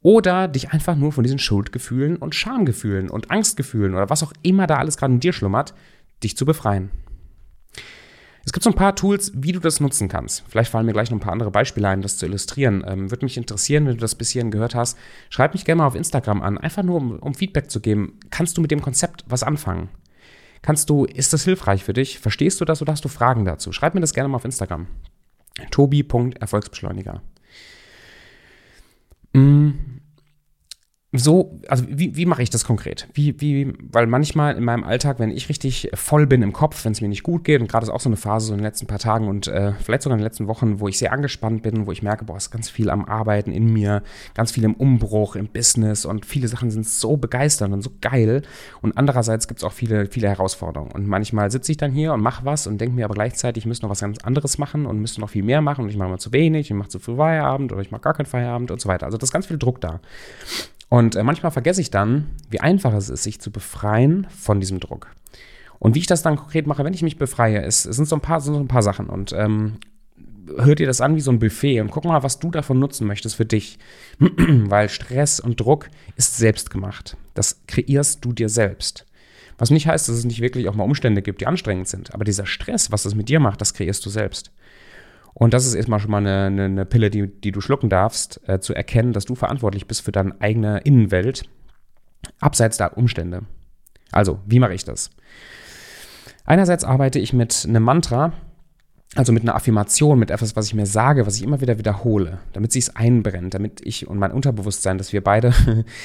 oder 0.00 0.48
dich 0.48 0.72
einfach 0.72 0.96
nur 0.96 1.12
von 1.12 1.22
diesen 1.22 1.38
Schuldgefühlen 1.38 2.16
und 2.16 2.34
Schamgefühlen 2.34 3.08
und 3.08 3.30
Angstgefühlen 3.30 3.94
oder 3.94 4.10
was 4.10 4.24
auch 4.24 4.32
immer 4.42 4.66
da 4.66 4.78
alles 4.78 4.96
gerade 4.96 5.14
in 5.14 5.20
dir 5.20 5.32
schlummert, 5.32 5.72
dich 6.24 6.36
zu 6.36 6.44
befreien. 6.44 6.90
Es 8.44 8.52
gibt 8.52 8.64
so 8.64 8.70
ein 8.70 8.76
paar 8.76 8.96
Tools, 8.96 9.30
wie 9.34 9.52
du 9.52 9.60
das 9.60 9.80
nutzen 9.80 10.08
kannst. 10.08 10.44
Vielleicht 10.48 10.70
fallen 10.70 10.86
mir 10.86 10.92
gleich 10.92 11.10
noch 11.10 11.18
ein 11.18 11.22
paar 11.22 11.32
andere 11.32 11.50
Beispiele 11.50 11.88
ein, 11.88 12.02
das 12.02 12.18
zu 12.18 12.26
illustrieren. 12.26 12.84
Ähm, 12.86 13.10
Würde 13.10 13.24
mich 13.24 13.36
interessieren, 13.36 13.86
wenn 13.86 13.94
du 13.94 14.00
das 14.00 14.16
bis 14.16 14.30
hierhin 14.30 14.50
gehört 14.50 14.74
hast. 14.74 14.98
Schreib 15.30 15.54
mich 15.54 15.64
gerne 15.64 15.78
mal 15.78 15.86
auf 15.86 15.94
Instagram 15.94 16.42
an, 16.42 16.58
einfach 16.58 16.82
nur 16.82 16.96
um, 16.96 17.18
um 17.18 17.34
Feedback 17.34 17.70
zu 17.70 17.80
geben. 17.80 18.18
Kannst 18.30 18.56
du 18.56 18.60
mit 18.60 18.70
dem 18.70 18.82
Konzept 18.82 19.24
was 19.28 19.42
anfangen? 19.42 19.88
Kannst 20.60 20.90
du, 20.90 21.04
ist 21.04 21.32
das 21.32 21.44
hilfreich 21.44 21.84
für 21.84 21.92
dich? 21.92 22.18
Verstehst 22.18 22.60
du 22.60 22.64
das 22.64 22.82
oder 22.82 22.92
hast 22.92 23.04
du 23.04 23.08
Fragen 23.08 23.44
dazu? 23.44 23.72
Schreib 23.72 23.94
mir 23.94 24.00
das 24.00 24.14
gerne 24.14 24.28
mal 24.28 24.36
auf 24.36 24.44
Instagram. 24.44 24.86
Tobi.erfolgsbeschleuniger. 25.70 27.22
so, 31.14 31.58
also 31.68 31.84
wie, 31.88 32.16
wie 32.16 32.24
mache 32.24 32.42
ich 32.42 32.48
das 32.48 32.64
konkret? 32.64 33.06
Wie, 33.12 33.38
wie, 33.38 33.74
weil 33.90 34.06
manchmal 34.06 34.56
in 34.56 34.64
meinem 34.64 34.82
Alltag, 34.82 35.18
wenn 35.18 35.30
ich 35.30 35.50
richtig 35.50 35.90
voll 35.92 36.26
bin 36.26 36.40
im 36.40 36.54
Kopf, 36.54 36.86
wenn 36.86 36.92
es 36.92 37.02
mir 37.02 37.08
nicht 37.08 37.22
gut 37.22 37.44
geht, 37.44 37.60
und 37.60 37.68
gerade 37.68 37.84
ist 37.84 37.90
auch 37.90 38.00
so 38.00 38.08
eine 38.08 38.16
Phase 38.16 38.46
so 38.46 38.54
in 38.54 38.60
den 38.60 38.64
letzten 38.64 38.86
paar 38.86 38.98
Tagen 38.98 39.28
und 39.28 39.46
äh, 39.46 39.72
vielleicht 39.74 40.04
sogar 40.04 40.16
in 40.16 40.20
den 40.20 40.24
letzten 40.24 40.46
Wochen, 40.46 40.80
wo 40.80 40.88
ich 40.88 40.96
sehr 40.96 41.12
angespannt 41.12 41.62
bin, 41.62 41.86
wo 41.86 41.92
ich 41.92 42.02
merke, 42.02 42.24
boah, 42.24 42.38
ist 42.38 42.50
ganz 42.50 42.70
viel 42.70 42.88
am 42.88 43.04
Arbeiten 43.04 43.52
in 43.52 43.70
mir, 43.70 44.02
ganz 44.32 44.52
viel 44.52 44.64
im 44.64 44.72
Umbruch, 44.72 45.36
im 45.36 45.48
Business 45.48 46.06
und 46.06 46.24
viele 46.24 46.48
Sachen 46.48 46.70
sind 46.70 46.88
so 46.88 47.18
begeisternd 47.18 47.74
und 47.74 47.82
so 47.82 47.90
geil. 48.00 48.40
Und 48.80 48.96
andererseits 48.96 49.48
gibt 49.48 49.60
es 49.60 49.64
auch 49.64 49.72
viele, 49.72 50.06
viele 50.06 50.28
Herausforderungen. 50.28 50.92
Und 50.92 51.06
manchmal 51.06 51.50
sitze 51.50 51.72
ich 51.72 51.76
dann 51.76 51.92
hier 51.92 52.14
und 52.14 52.22
mache 52.22 52.46
was 52.46 52.66
und 52.66 52.80
denke 52.80 52.94
mir 52.94 53.04
aber 53.04 53.14
gleichzeitig, 53.14 53.64
ich 53.64 53.66
müsste 53.66 53.84
noch 53.84 53.90
was 53.90 54.00
ganz 54.00 54.18
anderes 54.24 54.56
machen 54.56 54.86
und 54.86 54.98
müsste 54.98 55.20
noch 55.20 55.28
viel 55.28 55.42
mehr 55.42 55.60
machen 55.60 55.84
und 55.84 55.90
ich 55.90 55.96
mache 55.98 56.08
mal 56.08 56.18
zu 56.18 56.32
wenig, 56.32 56.70
ich 56.70 56.76
mache 56.76 56.88
zu 56.88 56.98
früh 56.98 57.16
Feierabend 57.16 57.70
oder 57.70 57.82
ich 57.82 57.90
mache 57.90 58.00
gar 58.00 58.14
keinen 58.14 58.24
Feierabend 58.24 58.70
und 58.70 58.80
so 58.80 58.88
weiter. 58.88 59.04
Also 59.04 59.18
da 59.18 59.24
ist 59.24 59.32
ganz 59.32 59.44
viel 59.44 59.58
Druck 59.58 59.78
da. 59.82 60.00
Und 60.92 61.16
äh, 61.16 61.22
manchmal 61.22 61.50
vergesse 61.50 61.80
ich 61.80 61.90
dann, 61.90 62.26
wie 62.50 62.60
einfach 62.60 62.92
es 62.92 63.08
ist, 63.08 63.22
sich 63.22 63.40
zu 63.40 63.50
befreien 63.50 64.26
von 64.28 64.60
diesem 64.60 64.78
Druck. 64.78 65.08
Und 65.78 65.94
wie 65.94 66.00
ich 66.00 66.06
das 66.06 66.20
dann 66.20 66.36
konkret 66.36 66.66
mache, 66.66 66.84
wenn 66.84 66.92
ich 66.92 67.00
mich 67.00 67.16
befreie, 67.16 67.62
ist, 67.62 67.86
es 67.86 67.96
sind 67.96 68.06
so 68.06 68.14
ein 68.14 68.20
paar, 68.20 68.42
sind 68.42 68.52
so 68.52 68.60
ein 68.60 68.68
paar 68.68 68.82
Sachen. 68.82 69.06
Und 69.06 69.32
ähm, 69.32 69.78
hört 70.54 70.80
dir 70.80 70.86
das 70.86 71.00
an 71.00 71.16
wie 71.16 71.22
so 71.22 71.30
ein 71.30 71.38
Buffet 71.38 71.80
und 71.80 71.90
guck 71.90 72.04
mal, 72.04 72.22
was 72.22 72.40
du 72.40 72.50
davon 72.50 72.78
nutzen 72.78 73.06
möchtest 73.06 73.36
für 73.36 73.46
dich. 73.46 73.78
Weil 74.18 74.90
Stress 74.90 75.40
und 75.40 75.58
Druck 75.58 75.88
ist 76.16 76.36
selbst 76.36 76.68
gemacht. 76.68 77.16
Das 77.32 77.62
kreierst 77.66 78.22
du 78.22 78.34
dir 78.34 78.50
selbst. 78.50 79.06
Was 79.56 79.70
nicht 79.70 79.86
heißt, 79.86 80.10
dass 80.10 80.16
es 80.16 80.26
nicht 80.26 80.42
wirklich 80.42 80.68
auch 80.68 80.74
mal 80.74 80.84
Umstände 80.84 81.22
gibt, 81.22 81.40
die 81.40 81.46
anstrengend 81.46 81.88
sind. 81.88 82.12
Aber 82.12 82.24
dieser 82.24 82.44
Stress, 82.44 82.92
was 82.92 83.04
das 83.04 83.14
mit 83.14 83.30
dir 83.30 83.40
macht, 83.40 83.62
das 83.62 83.72
kreierst 83.72 84.04
du 84.04 84.10
selbst. 84.10 84.52
Und 85.34 85.54
das 85.54 85.66
ist 85.66 85.74
erstmal 85.74 86.00
schon 86.00 86.10
mal 86.10 86.18
eine, 86.18 86.46
eine, 86.46 86.64
eine 86.64 86.84
Pille, 86.84 87.10
die, 87.10 87.26
die 87.26 87.52
du 87.52 87.60
schlucken 87.60 87.88
darfst, 87.88 88.40
äh, 88.48 88.60
zu 88.60 88.74
erkennen, 88.74 89.12
dass 89.12 89.24
du 89.24 89.34
verantwortlich 89.34 89.86
bist 89.86 90.02
für 90.02 90.12
deine 90.12 90.40
eigene 90.40 90.78
Innenwelt, 90.80 91.44
abseits 92.40 92.76
der 92.76 92.96
Umstände. 92.96 93.42
Also, 94.10 94.40
wie 94.46 94.60
mache 94.60 94.74
ich 94.74 94.84
das? 94.84 95.10
Einerseits 96.44 96.84
arbeite 96.84 97.18
ich 97.18 97.32
mit 97.32 97.64
einem 97.66 97.82
Mantra, 97.82 98.32
also 99.14 99.32
mit 99.32 99.42
einer 99.42 99.54
Affirmation, 99.54 100.18
mit 100.18 100.30
etwas, 100.30 100.56
was 100.56 100.66
ich 100.66 100.74
mir 100.74 100.86
sage, 100.86 101.26
was 101.26 101.36
ich 101.36 101.42
immer 101.42 101.60
wieder 101.60 101.78
wiederhole, 101.78 102.38
damit 102.52 102.72
sich 102.72 102.84
es 102.84 102.96
einbrennt, 102.96 103.54
damit 103.54 103.80
ich 103.84 104.08
und 104.08 104.18
mein 104.18 104.32
Unterbewusstsein, 104.32 104.98
dass 104.98 105.12
wir 105.12 105.22
beide 105.22 105.54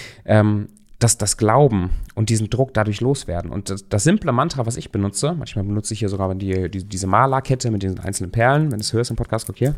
ähm, 0.26 0.68
das, 1.00 1.18
das 1.18 1.38
Glauben 1.38 1.92
und 2.16 2.30
diesen 2.30 2.50
Druck 2.50 2.74
dadurch 2.74 3.02
loswerden. 3.02 3.52
Und 3.52 3.70
das, 3.70 3.88
das, 3.88 4.04
simple 4.04 4.32
Mantra, 4.32 4.66
was 4.66 4.78
ich 4.78 4.92
benutze, 4.92 5.34
manchmal 5.34 5.66
benutze 5.66 5.94
ich 5.94 6.00
hier 6.00 6.10
sogar 6.10 6.34
die, 6.34 6.70
die, 6.72 6.84
diese 6.84 7.08
Malerkette 7.08 7.70
mit 7.70 7.84
diesen 7.84 8.00
einzelnen 8.00 8.32
Perlen, 8.32 8.72
wenn 8.72 8.80
du 8.80 8.84
es 8.84 8.94
hörst 8.94 9.12
im 9.12 9.16
Podcast, 9.16 9.46
guck 9.46 9.58
hier. 9.58 9.76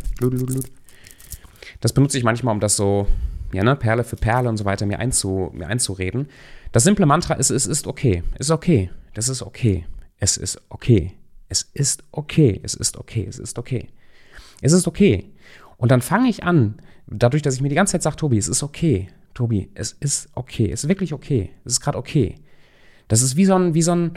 Das 1.82 1.94
benutze 1.94 2.18
ich 2.18 2.24
manchmal, 2.24 2.54
um 2.54 2.62
das 2.62 2.78
so, 2.78 3.08
ja, 3.52 3.64
ne, 3.64 3.76
Perle 3.76 4.04
für 4.04 4.16
Perle 4.16 4.48
und 4.48 4.58
so 4.58 4.66
weiter 4.66 4.86
mir, 4.86 5.00
einzu, 5.00 5.52
mir 5.54 5.68
einzureden. 5.68 6.28
Das 6.72 6.84
simple 6.84 7.06
Mantra 7.06 7.34
ist, 7.34 7.50
es 7.50 7.66
ist 7.66 7.88
okay. 7.88 8.24
Es 8.36 8.48
ist 8.48 8.52
okay. 8.52 8.90
Das 9.14 9.28
ist 9.28 9.42
okay. 9.42 9.86
Es 10.20 10.38
ist 10.38 10.62
okay. 10.70 11.14
Es 11.50 11.64
ist 11.74 12.04
okay. 12.12 12.62
Es 12.64 12.76
ist 12.76 12.98
okay. 12.98 13.26
Es 13.28 13.40
ist 13.40 13.60
okay. 13.60 13.90
Es 14.62 14.72
ist 14.72 14.88
okay. 14.88 15.32
Und 15.78 15.92
dann 15.92 16.02
fange 16.02 16.30
ich 16.30 16.44
an, 16.44 16.76
dadurch, 17.08 17.42
dass 17.42 17.56
ich 17.56 17.62
mir 17.62 17.70
die 17.70 17.76
ganze 17.76 17.94
Zeit 17.94 18.04
sage, 18.04 18.18
Tobi, 18.18 18.38
es 18.38 18.48
ist 18.48 18.64
okay. 18.64 19.10
Tobi, 19.40 19.70
es 19.74 19.94
ist 19.94 20.28
okay. 20.36 20.70
Es 20.70 20.84
ist 20.84 20.90
wirklich 20.90 21.14
okay. 21.14 21.52
Es 21.64 21.72
ist 21.72 21.80
gerade 21.80 21.98
okay. 21.98 22.36
Das 23.08 23.22
ist 23.22 23.38
wie 23.38 23.46
so 23.46 23.56
ein, 23.56 23.74
wie 23.74 23.82
so 23.82 23.94
ein, 23.94 24.12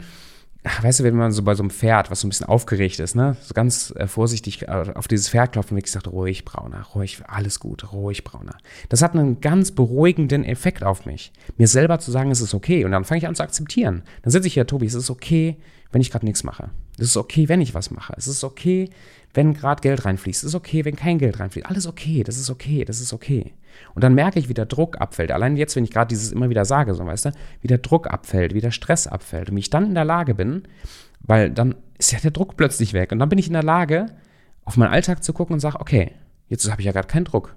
weißt 0.81 0.99
du, 0.99 1.05
wenn 1.05 1.15
man 1.15 1.31
so 1.31 1.43
bei 1.43 1.55
so 1.55 1.63
einem 1.63 1.69
Pferd, 1.69 2.11
was 2.11 2.19
so 2.19 2.27
ein 2.27 2.29
bisschen 2.29 2.47
aufgeregt 2.47 2.99
ist, 2.99 3.15
ne, 3.15 3.37
so 3.41 3.53
ganz 3.53 3.93
äh, 3.95 4.07
vorsichtig 4.07 4.63
äh, 4.63 4.91
auf 4.93 5.07
dieses 5.07 5.29
Pferd 5.29 5.53
klopft 5.53 5.71
und 5.71 5.77
wirklich 5.77 5.93
sagt, 5.93 6.09
ruhig, 6.09 6.43
Brauner, 6.43 6.83
ruhig, 6.93 7.21
alles 7.25 7.61
gut, 7.61 7.93
ruhig, 7.93 8.25
Brauner. 8.25 8.57
Das 8.89 9.01
hat 9.01 9.13
einen 9.13 9.39
ganz 9.39 9.71
beruhigenden 9.71 10.43
Effekt 10.43 10.83
auf 10.83 11.05
mich. 11.05 11.31
Mir 11.55 11.69
selber 11.69 11.99
zu 11.99 12.11
sagen, 12.11 12.29
es 12.29 12.41
ist 12.41 12.53
okay. 12.53 12.83
Und 12.83 12.91
dann 12.91 13.05
fange 13.05 13.19
ich 13.19 13.27
an 13.27 13.35
zu 13.35 13.43
akzeptieren. 13.43 14.03
Dann 14.23 14.31
sitze 14.31 14.47
ich 14.47 14.55
hier, 14.55 14.67
Tobi, 14.67 14.87
es 14.87 14.93
ist 14.93 15.09
okay, 15.09 15.55
wenn 15.93 16.01
ich 16.01 16.11
gerade 16.11 16.25
nichts 16.25 16.43
mache. 16.43 16.69
Es 16.97 17.05
ist 17.05 17.17
okay, 17.17 17.47
wenn 17.49 17.61
ich 17.61 17.73
was 17.73 17.91
mache. 17.91 18.13
Es 18.17 18.27
ist 18.27 18.43
okay, 18.43 18.89
wenn 19.33 19.53
gerade 19.53 19.81
Geld 19.81 20.05
reinfließt. 20.05 20.43
Es 20.43 20.49
ist 20.49 20.55
okay, 20.55 20.85
wenn 20.85 20.95
kein 20.95 21.19
Geld 21.19 21.39
reinfließt. 21.39 21.67
Alles 21.67 21.87
okay, 21.87 22.23
das 22.23 22.37
ist 22.37 22.49
okay, 22.49 22.83
das 22.83 22.99
ist 22.99 23.13
okay. 23.13 23.53
Und 23.95 24.03
dann 24.03 24.13
merke 24.13 24.39
ich, 24.39 24.49
wie 24.49 24.53
der 24.53 24.65
Druck 24.65 24.99
abfällt. 24.99 25.31
Allein 25.31 25.55
jetzt, 25.57 25.75
wenn 25.75 25.83
ich 25.83 25.91
gerade 25.91 26.09
dieses 26.09 26.31
immer 26.31 26.49
wieder 26.49 26.65
sage, 26.65 26.93
so 26.93 27.05
weißt 27.05 27.25
du, 27.25 27.31
wie 27.61 27.67
der 27.67 27.79
Druck 27.79 28.07
abfällt, 28.07 28.53
wie 28.53 28.61
der 28.61 28.71
Stress 28.71 29.07
abfällt. 29.07 29.49
Und 29.49 29.55
wie 29.55 29.61
ich 29.61 29.69
dann 29.69 29.85
in 29.85 29.95
der 29.95 30.05
Lage 30.05 30.35
bin, 30.35 30.63
weil 31.21 31.49
dann 31.49 31.75
ist 31.97 32.11
ja 32.11 32.19
der 32.19 32.31
Druck 32.31 32.57
plötzlich 32.57 32.93
weg. 32.93 33.11
Und 33.11 33.19
dann 33.19 33.29
bin 33.29 33.39
ich 33.39 33.47
in 33.47 33.53
der 33.53 33.63
Lage, 33.63 34.07
auf 34.65 34.77
meinen 34.77 34.91
Alltag 34.91 35.23
zu 35.23 35.33
gucken 35.33 35.53
und 35.53 35.59
sage, 35.59 35.79
okay, 35.79 36.11
jetzt 36.47 36.69
habe 36.69 36.81
ich 36.81 36.85
ja 36.85 36.91
gerade 36.91 37.07
keinen 37.07 37.25
Druck. 37.25 37.55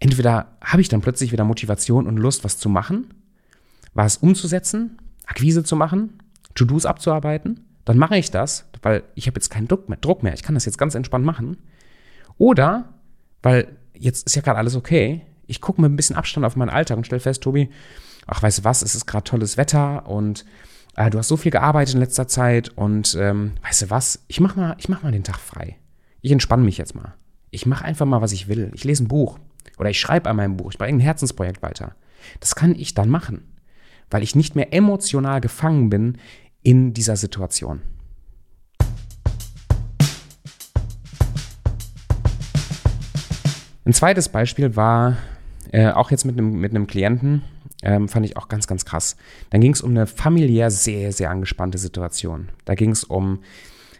Entweder 0.00 0.56
habe 0.62 0.80
ich 0.80 0.88
dann 0.88 1.00
plötzlich 1.00 1.32
wieder 1.32 1.44
Motivation 1.44 2.06
und 2.06 2.18
Lust, 2.18 2.44
was 2.44 2.58
zu 2.58 2.68
machen, 2.68 3.14
was 3.94 4.18
umzusetzen, 4.18 4.98
Akquise 5.26 5.64
zu 5.64 5.74
machen, 5.76 6.18
To-Dos 6.58 6.86
abzuarbeiten, 6.86 7.64
dann 7.84 7.98
mache 7.98 8.18
ich 8.18 8.30
das, 8.30 8.66
weil 8.82 9.02
ich 9.14 9.26
habe 9.26 9.36
jetzt 9.36 9.48
keinen 9.48 9.68
Druck 9.68 9.88
mehr, 9.88 9.98
Druck 9.98 10.22
mehr. 10.22 10.34
Ich 10.34 10.42
kann 10.42 10.54
das 10.54 10.66
jetzt 10.66 10.78
ganz 10.78 10.94
entspannt 10.94 11.24
machen. 11.24 11.56
Oder, 12.36 12.92
weil 13.42 13.76
jetzt 13.94 14.26
ist 14.26 14.36
ja 14.36 14.42
gerade 14.42 14.58
alles 14.58 14.76
okay. 14.76 15.22
Ich 15.46 15.60
gucke 15.60 15.80
mit 15.80 15.90
ein 15.90 15.96
bisschen 15.96 16.16
Abstand 16.16 16.44
auf 16.44 16.56
meinen 16.56 16.68
Alltag 16.68 16.98
und 16.98 17.06
stelle 17.06 17.20
fest, 17.20 17.42
Tobi, 17.42 17.70
ach, 18.26 18.42
weißt 18.42 18.58
du 18.58 18.64
was, 18.64 18.82
es 18.82 18.94
ist 18.94 19.06
gerade 19.06 19.24
tolles 19.24 19.56
Wetter 19.56 20.06
und 20.06 20.44
äh, 20.96 21.10
du 21.10 21.18
hast 21.18 21.28
so 21.28 21.36
viel 21.36 21.50
gearbeitet 21.50 21.94
in 21.94 22.00
letzter 22.00 22.28
Zeit 22.28 22.70
und 22.76 23.16
ähm, 23.18 23.52
weißt 23.62 23.82
du 23.82 23.90
was, 23.90 24.24
ich 24.28 24.40
mach 24.40 24.56
mal, 24.56 24.76
mach 24.88 25.02
mal 25.02 25.12
den 25.12 25.24
Tag 25.24 25.38
frei. 25.38 25.76
Ich 26.20 26.30
entspanne 26.30 26.64
mich 26.64 26.76
jetzt 26.76 26.94
mal. 26.94 27.14
Ich 27.50 27.64
mache 27.64 27.84
einfach 27.84 28.04
mal, 28.04 28.20
was 28.20 28.32
ich 28.32 28.48
will. 28.48 28.70
Ich 28.74 28.84
lese 28.84 29.04
ein 29.04 29.08
Buch 29.08 29.38
oder 29.78 29.90
ich 29.90 29.98
schreibe 29.98 30.28
an 30.28 30.36
meinem 30.36 30.56
Buch, 30.56 30.72
ich 30.72 30.78
mache 30.78 30.90
ein 30.90 31.00
Herzensprojekt 31.00 31.62
weiter. 31.62 31.94
Das 32.40 32.54
kann 32.54 32.74
ich 32.74 32.94
dann 32.94 33.08
machen, 33.08 33.44
weil 34.10 34.22
ich 34.22 34.34
nicht 34.34 34.56
mehr 34.56 34.74
emotional 34.74 35.40
gefangen 35.40 35.88
bin 35.88 36.18
in 36.68 36.92
dieser 36.92 37.16
Situation. 37.16 37.80
Ein 43.86 43.94
zweites 43.94 44.28
Beispiel 44.28 44.76
war 44.76 45.16
äh, 45.72 45.88
auch 45.88 46.10
jetzt 46.10 46.26
mit 46.26 46.36
einem, 46.36 46.60
mit 46.60 46.88
Klienten, 46.88 47.40
ähm, 47.82 48.06
fand 48.06 48.26
ich 48.26 48.36
auch 48.36 48.48
ganz, 48.48 48.66
ganz 48.66 48.84
krass. 48.84 49.16
Dann 49.48 49.62
ging 49.62 49.72
es 49.72 49.80
um 49.80 49.92
eine 49.92 50.06
familiär 50.06 50.70
sehr, 50.70 51.10
sehr 51.12 51.30
angespannte 51.30 51.78
Situation. 51.78 52.50
Da 52.66 52.74
ging 52.74 52.90
es 52.90 53.02
um 53.02 53.38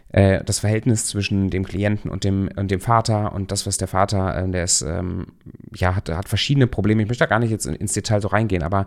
äh, 0.09 0.43
das 0.43 0.59
Verhältnis 0.59 1.07
zwischen 1.07 1.49
dem 1.49 1.65
Klienten 1.65 2.11
und 2.11 2.23
dem, 2.23 2.51
und 2.55 2.69
dem 2.69 2.81
Vater 2.81 3.33
und 3.33 3.51
das, 3.51 3.65
was 3.65 3.79
der 3.79 3.87
Vater, 3.87 4.43
äh, 4.43 4.47
der 4.47 4.65
ist, 4.65 4.83
ähm, 4.83 5.25
ja, 5.73 5.95
hat, 5.95 6.07
hat 6.09 6.29
verschiedene 6.29 6.67
Probleme. 6.67 7.01
Ich 7.01 7.07
möchte 7.07 7.23
da 7.23 7.29
gar 7.29 7.39
nicht 7.39 7.49
jetzt 7.49 7.65
ins 7.65 7.93
Detail 7.93 8.21
so 8.21 8.27
reingehen, 8.27 8.61
aber 8.61 8.85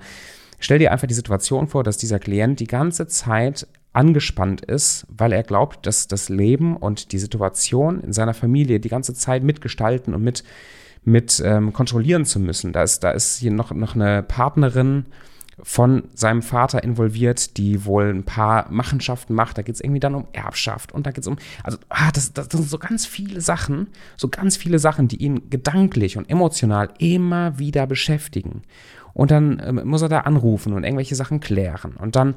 stell 0.64 0.78
dir 0.78 0.92
einfach 0.92 1.06
die 1.06 1.14
Situation 1.14 1.68
vor, 1.68 1.84
dass 1.84 1.98
dieser 1.98 2.18
Klient 2.18 2.60
die 2.60 2.66
ganze 2.66 3.06
Zeit 3.06 3.66
angespannt 3.92 4.62
ist, 4.62 5.06
weil 5.08 5.32
er 5.32 5.42
glaubt, 5.42 5.86
dass 5.86 6.08
das 6.08 6.28
Leben 6.28 6.76
und 6.76 7.12
die 7.12 7.18
Situation 7.18 8.00
in 8.00 8.12
seiner 8.12 8.34
Familie 8.34 8.80
die 8.80 8.88
ganze 8.88 9.12
Zeit 9.14 9.42
mitgestalten 9.42 10.14
und 10.14 10.22
mit, 10.22 10.44
mit 11.04 11.42
ähm, 11.44 11.72
kontrollieren 11.72 12.24
zu 12.24 12.40
müssen. 12.40 12.72
Da 12.72 12.82
ist, 12.82 13.00
da 13.04 13.10
ist 13.10 13.38
hier 13.38 13.52
noch, 13.52 13.72
noch 13.72 13.94
eine 13.94 14.22
Partnerin, 14.22 15.06
von 15.62 16.04
seinem 16.14 16.42
Vater 16.42 16.82
involviert, 16.82 17.56
die 17.56 17.84
wohl 17.84 18.08
ein 18.10 18.24
paar 18.24 18.70
Machenschaften 18.70 19.34
macht. 19.34 19.58
Da 19.58 19.62
geht 19.62 19.74
es 19.74 19.80
irgendwie 19.80 20.00
dann 20.00 20.14
um 20.14 20.26
Erbschaft 20.32 20.92
und 20.92 21.06
da 21.06 21.10
geht 21.10 21.22
es 21.22 21.28
um, 21.28 21.36
also 21.62 21.78
ah, 21.88 22.10
das, 22.12 22.32
das, 22.32 22.48
sind 22.50 22.68
so 22.68 22.78
ganz 22.78 23.06
viele 23.06 23.40
Sachen, 23.40 23.88
so 24.16 24.28
ganz 24.28 24.56
viele 24.56 24.78
Sachen, 24.78 25.08
die 25.08 25.16
ihn 25.16 25.50
gedanklich 25.50 26.16
und 26.16 26.28
emotional 26.28 26.90
immer 26.98 27.58
wieder 27.58 27.86
beschäftigen. 27.86 28.62
Und 29.14 29.30
dann 29.30 29.58
äh, 29.58 29.72
muss 29.72 30.02
er 30.02 30.08
da 30.08 30.20
anrufen 30.20 30.72
und 30.72 30.84
irgendwelche 30.84 31.14
Sachen 31.14 31.40
klären. 31.40 31.96
Und 31.96 32.16
dann 32.16 32.34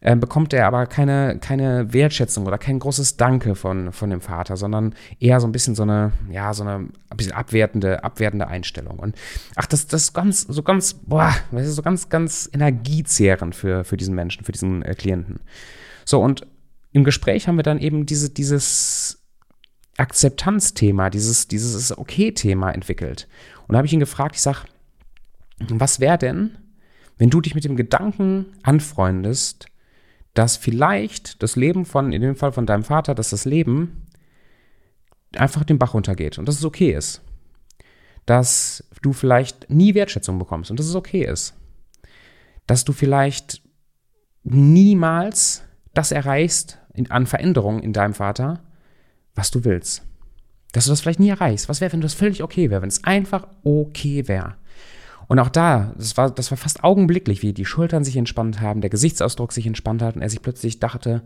äh, 0.00 0.16
bekommt 0.16 0.52
er 0.52 0.66
aber 0.66 0.86
keine, 0.86 1.38
keine 1.40 1.92
Wertschätzung 1.92 2.46
oder 2.46 2.58
kein 2.58 2.78
großes 2.78 3.16
Danke 3.16 3.54
von, 3.54 3.92
von 3.92 4.10
dem 4.10 4.20
Vater, 4.20 4.56
sondern 4.56 4.94
eher 5.20 5.40
so 5.40 5.46
ein 5.46 5.52
bisschen 5.52 5.74
so 5.74 5.82
eine, 5.82 6.12
ja, 6.30 6.52
so 6.52 6.62
eine 6.62 6.88
ein 7.10 7.16
bisschen 7.16 7.32
abwertende, 7.32 8.04
abwertende 8.04 8.48
Einstellung. 8.48 8.98
Und 8.98 9.16
ach, 9.54 9.66
das, 9.66 9.86
das 9.86 10.04
ist 10.04 10.12
ganz, 10.12 10.42
so 10.42 10.62
ganz, 10.62 10.94
boah, 10.94 11.34
das 11.50 11.66
ist 11.66 11.76
so 11.76 11.82
ganz, 11.82 12.08
ganz 12.08 12.50
energiezehrend 12.52 13.54
für, 13.54 13.84
für 13.84 13.96
diesen 13.96 14.14
Menschen, 14.14 14.44
für 14.44 14.52
diesen 14.52 14.82
äh, 14.82 14.94
Klienten. 14.94 15.40
So, 16.04 16.20
und 16.20 16.46
im 16.92 17.04
Gespräch 17.04 17.48
haben 17.48 17.56
wir 17.56 17.62
dann 17.62 17.78
eben 17.78 18.06
diese, 18.06 18.30
dieses 18.30 19.22
Akzeptanzthema, 19.96 21.10
dieses, 21.10 21.48
dieses 21.48 21.96
Okay-Thema 21.96 22.70
entwickelt. 22.70 23.28
Und 23.66 23.72
da 23.72 23.78
habe 23.78 23.86
ich 23.86 23.92
ihn 23.92 24.00
gefragt, 24.00 24.36
ich 24.36 24.42
sage, 24.42 24.60
was 25.58 26.00
wäre 26.00 26.18
denn, 26.18 26.58
wenn 27.18 27.30
du 27.30 27.40
dich 27.40 27.54
mit 27.54 27.64
dem 27.64 27.76
Gedanken 27.76 28.46
anfreundest, 28.62 29.66
dass 30.34 30.56
vielleicht 30.56 31.42
das 31.42 31.56
Leben 31.56 31.86
von, 31.86 32.12
in 32.12 32.20
dem 32.20 32.36
Fall 32.36 32.52
von 32.52 32.66
deinem 32.66 32.84
Vater, 32.84 33.14
dass 33.14 33.30
das 33.30 33.46
Leben 33.46 34.06
einfach 35.34 35.64
den 35.64 35.78
Bach 35.78 35.94
runtergeht 35.94 36.38
und 36.38 36.46
dass 36.46 36.58
es 36.58 36.64
okay 36.64 36.92
ist. 36.92 37.22
Dass 38.26 38.84
du 39.02 39.12
vielleicht 39.12 39.70
nie 39.70 39.94
Wertschätzung 39.94 40.38
bekommst 40.38 40.70
und 40.70 40.78
dass 40.78 40.86
es 40.86 40.94
okay 40.94 41.24
ist. 41.24 41.54
Dass 42.66 42.84
du 42.84 42.92
vielleicht 42.92 43.62
niemals 44.42 45.64
das 45.94 46.12
erreichst 46.12 46.78
in, 46.92 47.10
an 47.10 47.26
Veränderungen 47.26 47.82
in 47.82 47.92
deinem 47.92 48.14
Vater, 48.14 48.62
was 49.34 49.50
du 49.50 49.64
willst. 49.64 50.02
Dass 50.72 50.84
du 50.84 50.90
das 50.90 51.00
vielleicht 51.00 51.20
nie 51.20 51.30
erreichst. 51.30 51.68
Was 51.68 51.80
wäre, 51.80 51.92
wenn 51.92 52.00
das 52.00 52.14
völlig 52.14 52.42
okay 52.42 52.70
wäre, 52.70 52.82
wenn 52.82 52.88
es 52.88 53.04
einfach 53.04 53.46
okay 53.64 54.28
wäre? 54.28 54.56
Und 55.28 55.38
auch 55.38 55.48
da, 55.48 55.92
das 55.96 56.16
war, 56.16 56.30
das 56.30 56.50
war 56.50 56.58
fast 56.58 56.84
augenblicklich, 56.84 57.42
wie 57.42 57.52
die 57.52 57.64
Schultern 57.64 58.04
sich 58.04 58.16
entspannt 58.16 58.60
haben, 58.60 58.80
der 58.80 58.90
Gesichtsausdruck 58.90 59.52
sich 59.52 59.66
entspannt 59.66 60.02
hat 60.02 60.16
und 60.16 60.22
er 60.22 60.30
sich 60.30 60.42
plötzlich 60.42 60.78
dachte, 60.78 61.22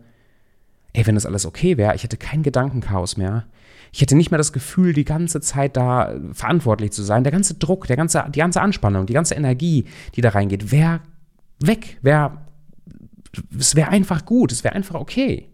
ey, 0.93 1.05
wenn 1.05 1.15
das 1.15 1.25
alles 1.25 1.45
okay 1.45 1.77
wäre, 1.77 1.95
ich 1.95 2.03
hätte 2.03 2.17
kein 2.17 2.43
Gedankenchaos 2.43 3.17
mehr. 3.17 3.45
Ich 3.93 4.01
hätte 4.01 4.15
nicht 4.15 4.31
mehr 4.31 4.37
das 4.37 4.53
Gefühl, 4.53 4.93
die 4.93 5.05
ganze 5.05 5.41
Zeit 5.41 5.75
da 5.75 6.15
verantwortlich 6.31 6.91
zu 6.91 7.03
sein. 7.03 7.23
Der 7.23 7.31
ganze 7.31 7.55
Druck, 7.55 7.87
der 7.87 7.97
ganze, 7.97 8.25
die 8.33 8.39
ganze 8.39 8.61
Anspannung, 8.61 9.05
die 9.05 9.13
ganze 9.13 9.35
Energie, 9.35 9.85
die 10.15 10.21
da 10.21 10.29
reingeht, 10.29 10.71
wäre 10.71 11.01
weg, 11.59 11.97
wäre, 12.01 12.37
es 13.57 13.75
wäre 13.75 13.89
einfach 13.89 14.25
gut, 14.25 14.51
es 14.51 14.63
wäre 14.63 14.75
einfach 14.75 14.95
okay. 14.95 15.49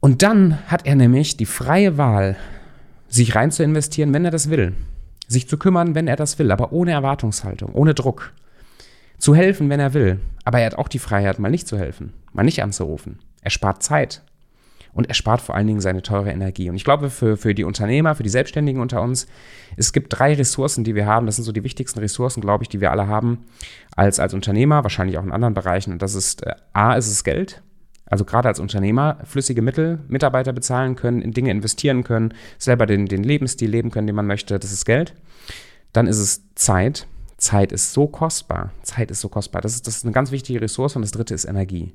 Und 0.00 0.22
dann 0.22 0.58
hat 0.66 0.86
er 0.86 0.94
nämlich 0.94 1.36
die 1.36 1.46
freie 1.46 1.96
Wahl, 1.96 2.36
sich 3.08 3.34
rein 3.34 3.50
zu 3.50 3.62
investieren, 3.62 4.12
wenn 4.12 4.24
er 4.24 4.30
das 4.30 4.50
will. 4.50 4.74
Sich 5.26 5.48
zu 5.48 5.58
kümmern, 5.58 5.94
wenn 5.94 6.08
er 6.08 6.16
das 6.16 6.38
will, 6.38 6.50
aber 6.50 6.72
ohne 6.72 6.92
Erwartungshaltung, 6.92 7.72
ohne 7.72 7.94
Druck. 7.94 8.32
Zu 9.18 9.34
helfen, 9.34 9.70
wenn 9.70 9.80
er 9.80 9.94
will, 9.94 10.20
aber 10.44 10.60
er 10.60 10.66
hat 10.66 10.78
auch 10.78 10.88
die 10.88 10.98
Freiheit, 10.98 11.38
mal 11.38 11.50
nicht 11.50 11.66
zu 11.66 11.78
helfen, 11.78 12.12
mal 12.32 12.42
nicht 12.42 12.62
anzurufen. 12.62 13.18
Er 13.40 13.50
spart 13.50 13.82
Zeit 13.82 14.22
und 14.92 15.08
er 15.08 15.14
spart 15.14 15.40
vor 15.40 15.54
allen 15.54 15.66
Dingen 15.66 15.80
seine 15.80 16.02
teure 16.02 16.30
Energie. 16.30 16.68
Und 16.68 16.76
ich 16.76 16.84
glaube, 16.84 17.10
für, 17.10 17.36
für 17.36 17.54
die 17.54 17.64
Unternehmer, 17.64 18.14
für 18.14 18.22
die 18.22 18.28
Selbstständigen 18.28 18.80
unter 18.80 19.02
uns, 19.02 19.26
es 19.76 19.92
gibt 19.92 20.18
drei 20.18 20.34
Ressourcen, 20.34 20.84
die 20.84 20.94
wir 20.94 21.06
haben. 21.06 21.26
Das 21.26 21.36
sind 21.36 21.44
so 21.44 21.52
die 21.52 21.64
wichtigsten 21.64 21.98
Ressourcen, 21.98 22.40
glaube 22.40 22.64
ich, 22.64 22.68
die 22.68 22.80
wir 22.80 22.90
alle 22.90 23.06
haben 23.06 23.44
als, 23.94 24.20
als 24.20 24.32
Unternehmer, 24.32 24.84
wahrscheinlich 24.84 25.18
auch 25.18 25.24
in 25.24 25.32
anderen 25.32 25.54
Bereichen. 25.54 25.92
Und 25.92 26.02
das 26.02 26.14
ist, 26.14 26.46
äh, 26.46 26.54
A, 26.72 26.94
ist 26.94 27.08
es 27.08 27.24
Geld 27.24 27.62
also 28.06 28.24
gerade 28.24 28.48
als 28.48 28.60
Unternehmer 28.60 29.18
flüssige 29.24 29.62
Mittel, 29.62 29.98
Mitarbeiter 30.08 30.52
bezahlen 30.52 30.94
können, 30.94 31.20
in 31.20 31.32
Dinge 31.32 31.50
investieren 31.50 32.04
können, 32.04 32.32
selber 32.56 32.86
den, 32.86 33.06
den 33.06 33.24
Lebensstil 33.24 33.68
leben 33.68 33.90
können, 33.90 34.06
den 34.06 34.16
man 34.16 34.26
möchte, 34.26 34.58
das 34.58 34.72
ist 34.72 34.84
Geld. 34.84 35.14
Dann 35.92 36.06
ist 36.06 36.18
es 36.18 36.42
Zeit. 36.54 37.06
Zeit 37.36 37.72
ist 37.72 37.92
so 37.92 38.06
kostbar. 38.06 38.72
Zeit 38.82 39.10
ist 39.10 39.20
so 39.20 39.28
kostbar. 39.28 39.60
Das 39.60 39.74
ist, 39.74 39.86
das 39.86 39.98
ist 39.98 40.04
eine 40.04 40.12
ganz 40.12 40.30
wichtige 40.30 40.60
Ressource 40.60 40.96
und 40.96 41.02
das 41.02 41.10
dritte 41.10 41.34
ist 41.34 41.44
Energie. 41.44 41.92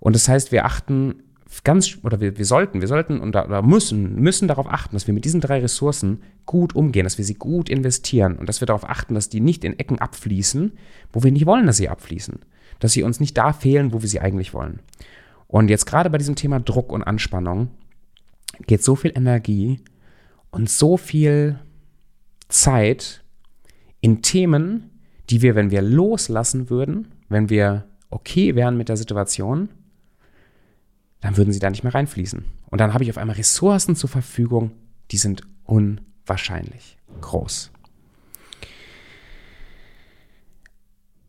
Und 0.00 0.16
das 0.16 0.28
heißt, 0.28 0.50
wir 0.50 0.64
achten 0.64 1.22
ganz, 1.62 1.98
oder 2.02 2.20
wir, 2.20 2.36
wir 2.36 2.44
sollten, 2.44 2.80
wir 2.80 2.88
sollten 2.88 3.20
und 3.20 3.36
oder 3.36 3.62
müssen, 3.62 4.16
müssen 4.16 4.48
darauf 4.48 4.66
achten, 4.66 4.96
dass 4.96 5.06
wir 5.06 5.14
mit 5.14 5.24
diesen 5.24 5.40
drei 5.40 5.60
Ressourcen 5.60 6.22
gut 6.46 6.74
umgehen, 6.74 7.04
dass 7.04 7.18
wir 7.18 7.24
sie 7.24 7.34
gut 7.34 7.68
investieren 7.68 8.36
und 8.36 8.48
dass 8.48 8.60
wir 8.60 8.66
darauf 8.66 8.88
achten, 8.88 9.14
dass 9.14 9.28
die 9.28 9.40
nicht 9.40 9.64
in 9.64 9.78
Ecken 9.78 10.00
abfließen, 10.00 10.72
wo 11.12 11.22
wir 11.22 11.30
nicht 11.30 11.46
wollen, 11.46 11.66
dass 11.66 11.76
sie 11.76 11.88
abfließen 11.88 12.40
dass 12.78 12.92
sie 12.92 13.02
uns 13.02 13.20
nicht 13.20 13.36
da 13.36 13.52
fehlen, 13.52 13.92
wo 13.92 14.02
wir 14.02 14.08
sie 14.08 14.20
eigentlich 14.20 14.54
wollen. 14.54 14.80
Und 15.46 15.68
jetzt 15.68 15.86
gerade 15.86 16.10
bei 16.10 16.18
diesem 16.18 16.34
Thema 16.34 16.60
Druck 16.60 16.92
und 16.92 17.02
Anspannung 17.02 17.68
geht 18.66 18.82
so 18.82 18.96
viel 18.96 19.12
Energie 19.14 19.80
und 20.50 20.68
so 20.68 20.96
viel 20.96 21.58
Zeit 22.48 23.22
in 24.00 24.22
Themen, 24.22 24.90
die 25.30 25.42
wir, 25.42 25.54
wenn 25.54 25.70
wir 25.70 25.82
loslassen 25.82 26.70
würden, 26.70 27.08
wenn 27.28 27.50
wir 27.50 27.84
okay 28.10 28.54
wären 28.54 28.76
mit 28.76 28.88
der 28.88 28.96
Situation, 28.96 29.68
dann 31.20 31.36
würden 31.36 31.52
sie 31.52 31.60
da 31.60 31.70
nicht 31.70 31.84
mehr 31.84 31.94
reinfließen. 31.94 32.44
Und 32.70 32.80
dann 32.80 32.92
habe 32.92 33.04
ich 33.04 33.10
auf 33.10 33.18
einmal 33.18 33.36
Ressourcen 33.36 33.96
zur 33.96 34.10
Verfügung, 34.10 34.72
die 35.10 35.16
sind 35.16 35.42
unwahrscheinlich 35.64 36.98
groß. 37.20 37.70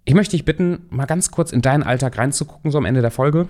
Ich 0.06 0.14
möchte 0.14 0.36
dich 0.36 0.46
bitten, 0.46 0.86
mal 0.90 1.06
ganz 1.06 1.32
kurz 1.32 1.52
in 1.52 1.62
deinen 1.62 1.84
Alltag 1.84 2.18
reinzugucken, 2.18 2.72
so 2.72 2.78
am 2.78 2.86
Ende 2.86 3.02
der 3.02 3.12
Folge. 3.12 3.48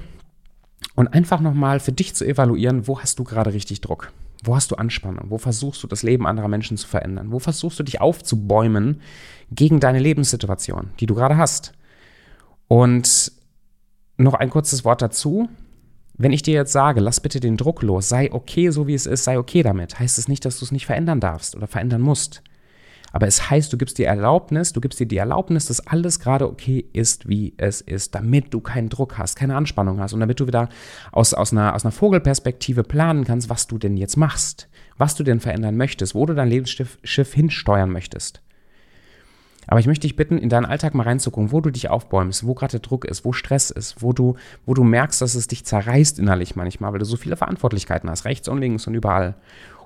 Und 0.95 1.07
einfach 1.07 1.39
nochmal 1.39 1.79
für 1.79 1.91
dich 1.91 2.13
zu 2.13 2.25
evaluieren, 2.25 2.87
wo 2.87 2.99
hast 2.99 3.17
du 3.17 3.23
gerade 3.23 3.53
richtig 3.53 3.81
Druck? 3.81 4.11
Wo 4.43 4.55
hast 4.55 4.69
du 4.69 4.75
Anspannung? 4.75 5.29
Wo 5.29 5.37
versuchst 5.37 5.81
du 5.81 5.87
das 5.87 6.03
Leben 6.03 6.27
anderer 6.27 6.49
Menschen 6.49 6.77
zu 6.77 6.87
verändern? 6.87 7.31
Wo 7.31 7.39
versuchst 7.39 7.79
du 7.79 7.83
dich 7.83 8.01
aufzubäumen 8.01 9.01
gegen 9.49 9.79
deine 9.79 9.99
Lebenssituation, 9.99 10.91
die 10.99 11.05
du 11.05 11.15
gerade 11.15 11.37
hast? 11.37 11.73
Und 12.67 13.31
noch 14.17 14.35
ein 14.35 14.49
kurzes 14.49 14.85
Wort 14.85 15.01
dazu. 15.01 15.49
Wenn 16.15 16.33
ich 16.33 16.43
dir 16.43 16.53
jetzt 16.53 16.73
sage, 16.73 16.99
lass 16.99 17.19
bitte 17.19 17.39
den 17.39 17.57
Druck 17.57 17.81
los, 17.81 18.09
sei 18.09 18.31
okay 18.31 18.69
so 18.69 18.85
wie 18.85 18.93
es 18.93 19.07
ist, 19.07 19.23
sei 19.23 19.39
okay 19.39 19.63
damit, 19.63 19.97
heißt 19.97 20.19
es 20.19 20.27
nicht, 20.27 20.45
dass 20.45 20.59
du 20.59 20.65
es 20.65 20.71
nicht 20.71 20.85
verändern 20.85 21.19
darfst 21.19 21.55
oder 21.55 21.65
verändern 21.65 22.01
musst. 22.01 22.43
Aber 23.13 23.27
es 23.27 23.51
heißt, 23.51 23.71
du 23.71 23.77
gibst 23.77 23.99
dir 23.99 24.07
Erlaubnis, 24.07 24.73
du 24.73 24.81
gibst 24.81 24.99
dir 24.99 25.05
die 25.05 25.17
Erlaubnis, 25.17 25.67
dass 25.67 25.85
alles 25.85 26.19
gerade 26.19 26.49
okay 26.49 26.83
ist, 26.93 27.29
wie 27.29 27.53
es 27.57 27.79
ist, 27.79 28.15
damit 28.15 28.51
du 28.53 28.59
keinen 28.59 28.89
Druck 28.89 29.19
hast, 29.19 29.35
keine 29.35 29.55
Anspannung 29.55 29.99
hast 29.99 30.13
und 30.13 30.19
damit 30.19 30.39
du 30.39 30.47
wieder 30.47 30.67
aus, 31.11 31.35
aus, 31.35 31.51
einer, 31.51 31.75
aus 31.75 31.85
einer 31.85 31.91
Vogelperspektive 31.91 32.83
planen 32.83 33.23
kannst, 33.23 33.49
was 33.49 33.67
du 33.67 33.77
denn 33.77 33.97
jetzt 33.97 34.17
machst, 34.17 34.67
was 34.97 35.13
du 35.13 35.23
denn 35.23 35.39
verändern 35.39 35.77
möchtest, 35.77 36.15
wo 36.15 36.25
du 36.25 36.33
dein 36.33 36.49
Lebensschiff 36.49 36.97
Schiff 37.03 37.33
hinsteuern 37.33 37.91
möchtest. 37.91 38.41
Aber 39.67 39.79
ich 39.79 39.87
möchte 39.87 40.07
dich 40.07 40.15
bitten, 40.15 40.39
in 40.39 40.49
deinen 40.49 40.65
Alltag 40.65 40.95
mal 40.95 41.03
reinzugucken, 41.03 41.51
wo 41.51 41.61
du 41.61 41.69
dich 41.69 41.89
aufbäumst, 41.89 42.47
wo 42.47 42.55
gerade 42.55 42.71
der 42.71 42.79
Druck 42.79 43.05
ist, 43.05 43.23
wo 43.25 43.31
Stress 43.31 43.69
ist, 43.69 44.01
wo 44.01 44.11
du, 44.11 44.35
wo 44.65 44.73
du 44.73 44.83
merkst, 44.83 45.21
dass 45.21 45.35
es 45.35 45.47
dich 45.47 45.65
zerreißt 45.65 46.17
innerlich 46.17 46.55
manchmal, 46.55 46.91
weil 46.91 46.99
du 46.99 47.05
so 47.05 47.15
viele 47.15 47.37
Verantwortlichkeiten 47.37 48.09
hast, 48.09 48.25
rechts 48.25 48.49
und 48.49 48.59
links 48.59 48.87
und 48.87 48.95
überall. 48.95 49.35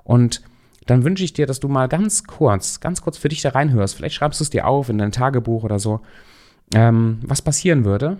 Und 0.05 0.41
dann 0.89 1.03
wünsche 1.03 1.24
ich 1.24 1.34
dir, 1.34 1.46
dass 1.46 1.60
du 1.60 1.67
mal 1.67 1.88
ganz 1.88 2.24
kurz, 2.24 2.79
ganz 2.79 3.01
kurz 3.01 3.17
für 3.17 3.29
dich 3.29 3.41
da 3.41 3.50
reinhörst. 3.50 3.96
Vielleicht 3.96 4.15
schreibst 4.15 4.39
du 4.39 4.44
es 4.44 4.50
dir 4.50 4.67
auf 4.67 4.89
in 4.89 4.98
dein 4.98 5.12
Tagebuch 5.12 5.63
oder 5.63 5.79
so, 5.79 6.01
ähm, 6.74 7.20
was 7.24 7.41
passieren 7.41 7.86
würde, 7.86 8.17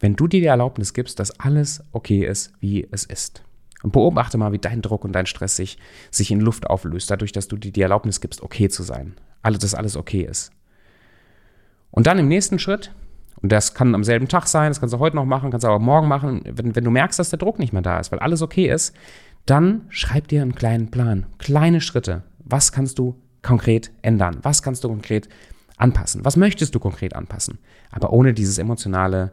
wenn 0.00 0.16
du 0.16 0.26
dir 0.26 0.40
die 0.40 0.46
Erlaubnis 0.46 0.94
gibst, 0.94 1.18
dass 1.20 1.38
alles 1.38 1.84
okay 1.92 2.24
ist, 2.24 2.52
wie 2.60 2.86
es 2.90 3.04
ist. 3.04 3.42
Und 3.82 3.92
beobachte 3.92 4.36
mal, 4.36 4.52
wie 4.52 4.58
dein 4.58 4.82
Druck 4.82 5.04
und 5.04 5.12
dein 5.12 5.26
Stress 5.26 5.56
sich, 5.56 5.78
sich 6.10 6.30
in 6.30 6.40
Luft 6.40 6.66
auflöst, 6.68 7.10
dadurch, 7.10 7.32
dass 7.32 7.48
du 7.48 7.56
dir 7.56 7.72
die 7.72 7.82
Erlaubnis 7.82 8.20
gibst, 8.20 8.42
okay 8.42 8.68
zu 8.68 8.82
sein. 8.82 9.14
alles, 9.42 9.60
dass 9.60 9.74
alles 9.74 9.96
okay 9.96 10.22
ist. 10.22 10.50
Und 11.90 12.06
dann 12.06 12.18
im 12.18 12.28
nächsten 12.28 12.58
Schritt, 12.58 12.92
und 13.42 13.50
das 13.50 13.74
kann 13.74 13.94
am 13.94 14.04
selben 14.04 14.28
Tag 14.28 14.46
sein, 14.46 14.70
das 14.70 14.80
kannst 14.80 14.94
du 14.94 14.98
heute 14.98 15.16
noch 15.16 15.24
machen, 15.24 15.50
kannst 15.50 15.64
du 15.64 15.68
aber 15.68 15.78
morgen 15.78 16.08
machen, 16.08 16.42
wenn, 16.44 16.76
wenn 16.76 16.84
du 16.84 16.90
merkst, 16.90 17.18
dass 17.18 17.30
der 17.30 17.38
Druck 17.38 17.58
nicht 17.58 17.72
mehr 17.72 17.82
da 17.82 17.98
ist, 17.98 18.12
weil 18.12 18.18
alles 18.18 18.42
okay 18.42 18.70
ist, 18.70 18.94
dann 19.46 19.86
schreib 19.88 20.28
dir 20.28 20.42
einen 20.42 20.54
kleinen 20.54 20.90
Plan, 20.90 21.26
kleine 21.38 21.80
Schritte. 21.80 22.22
Was 22.38 22.72
kannst 22.72 22.98
du 22.98 23.20
konkret 23.42 23.90
ändern? 24.02 24.38
Was 24.42 24.62
kannst 24.62 24.84
du 24.84 24.88
konkret 24.88 25.28
anpassen? 25.76 26.24
Was 26.24 26.36
möchtest 26.36 26.74
du 26.74 26.80
konkret 26.80 27.14
anpassen? 27.14 27.58
Aber 27.90 28.12
ohne 28.12 28.34
dieses 28.34 28.58
emotionale 28.58 29.32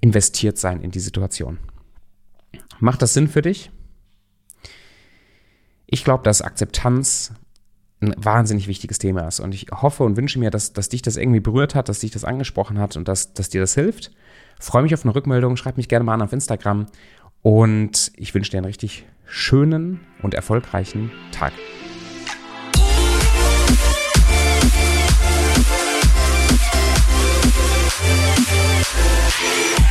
investiert 0.00 0.58
sein 0.58 0.82
in 0.82 0.90
die 0.90 1.00
Situation. 1.00 1.58
Macht 2.80 3.02
das 3.02 3.14
Sinn 3.14 3.28
für 3.28 3.42
dich? 3.42 3.70
Ich 5.86 6.04
glaube, 6.04 6.22
dass 6.22 6.42
Akzeptanz 6.42 7.32
ein 8.00 8.14
wahnsinnig 8.16 8.68
wichtiges 8.68 8.98
Thema 8.98 9.26
ist. 9.26 9.40
Und 9.40 9.54
ich 9.54 9.66
hoffe 9.72 10.04
und 10.04 10.16
wünsche 10.16 10.38
mir, 10.38 10.50
dass, 10.50 10.72
dass 10.72 10.88
dich 10.88 11.02
das 11.02 11.16
irgendwie 11.16 11.40
berührt 11.40 11.74
hat, 11.74 11.88
dass 11.88 12.00
dich 12.00 12.10
das 12.10 12.24
angesprochen 12.24 12.78
hat 12.78 12.96
und 12.96 13.08
dass, 13.08 13.32
dass 13.32 13.48
dir 13.48 13.60
das 13.60 13.74
hilft. 13.74 14.12
Freue 14.60 14.82
mich 14.82 14.94
auf 14.94 15.04
eine 15.04 15.14
Rückmeldung, 15.14 15.56
schreib 15.56 15.76
mich 15.76 15.88
gerne 15.88 16.04
mal 16.04 16.14
an 16.14 16.22
auf 16.22 16.32
Instagram 16.32 16.86
und 17.42 18.12
ich 18.16 18.34
wünsche 18.34 18.50
dir 18.50 18.58
einen 18.58 18.66
richtig 18.66 19.04
schönen 19.28 20.00
und 20.22 20.34
erfolgreichen 20.34 21.10
Tag. 21.32 21.52
Yeah. 29.40 29.87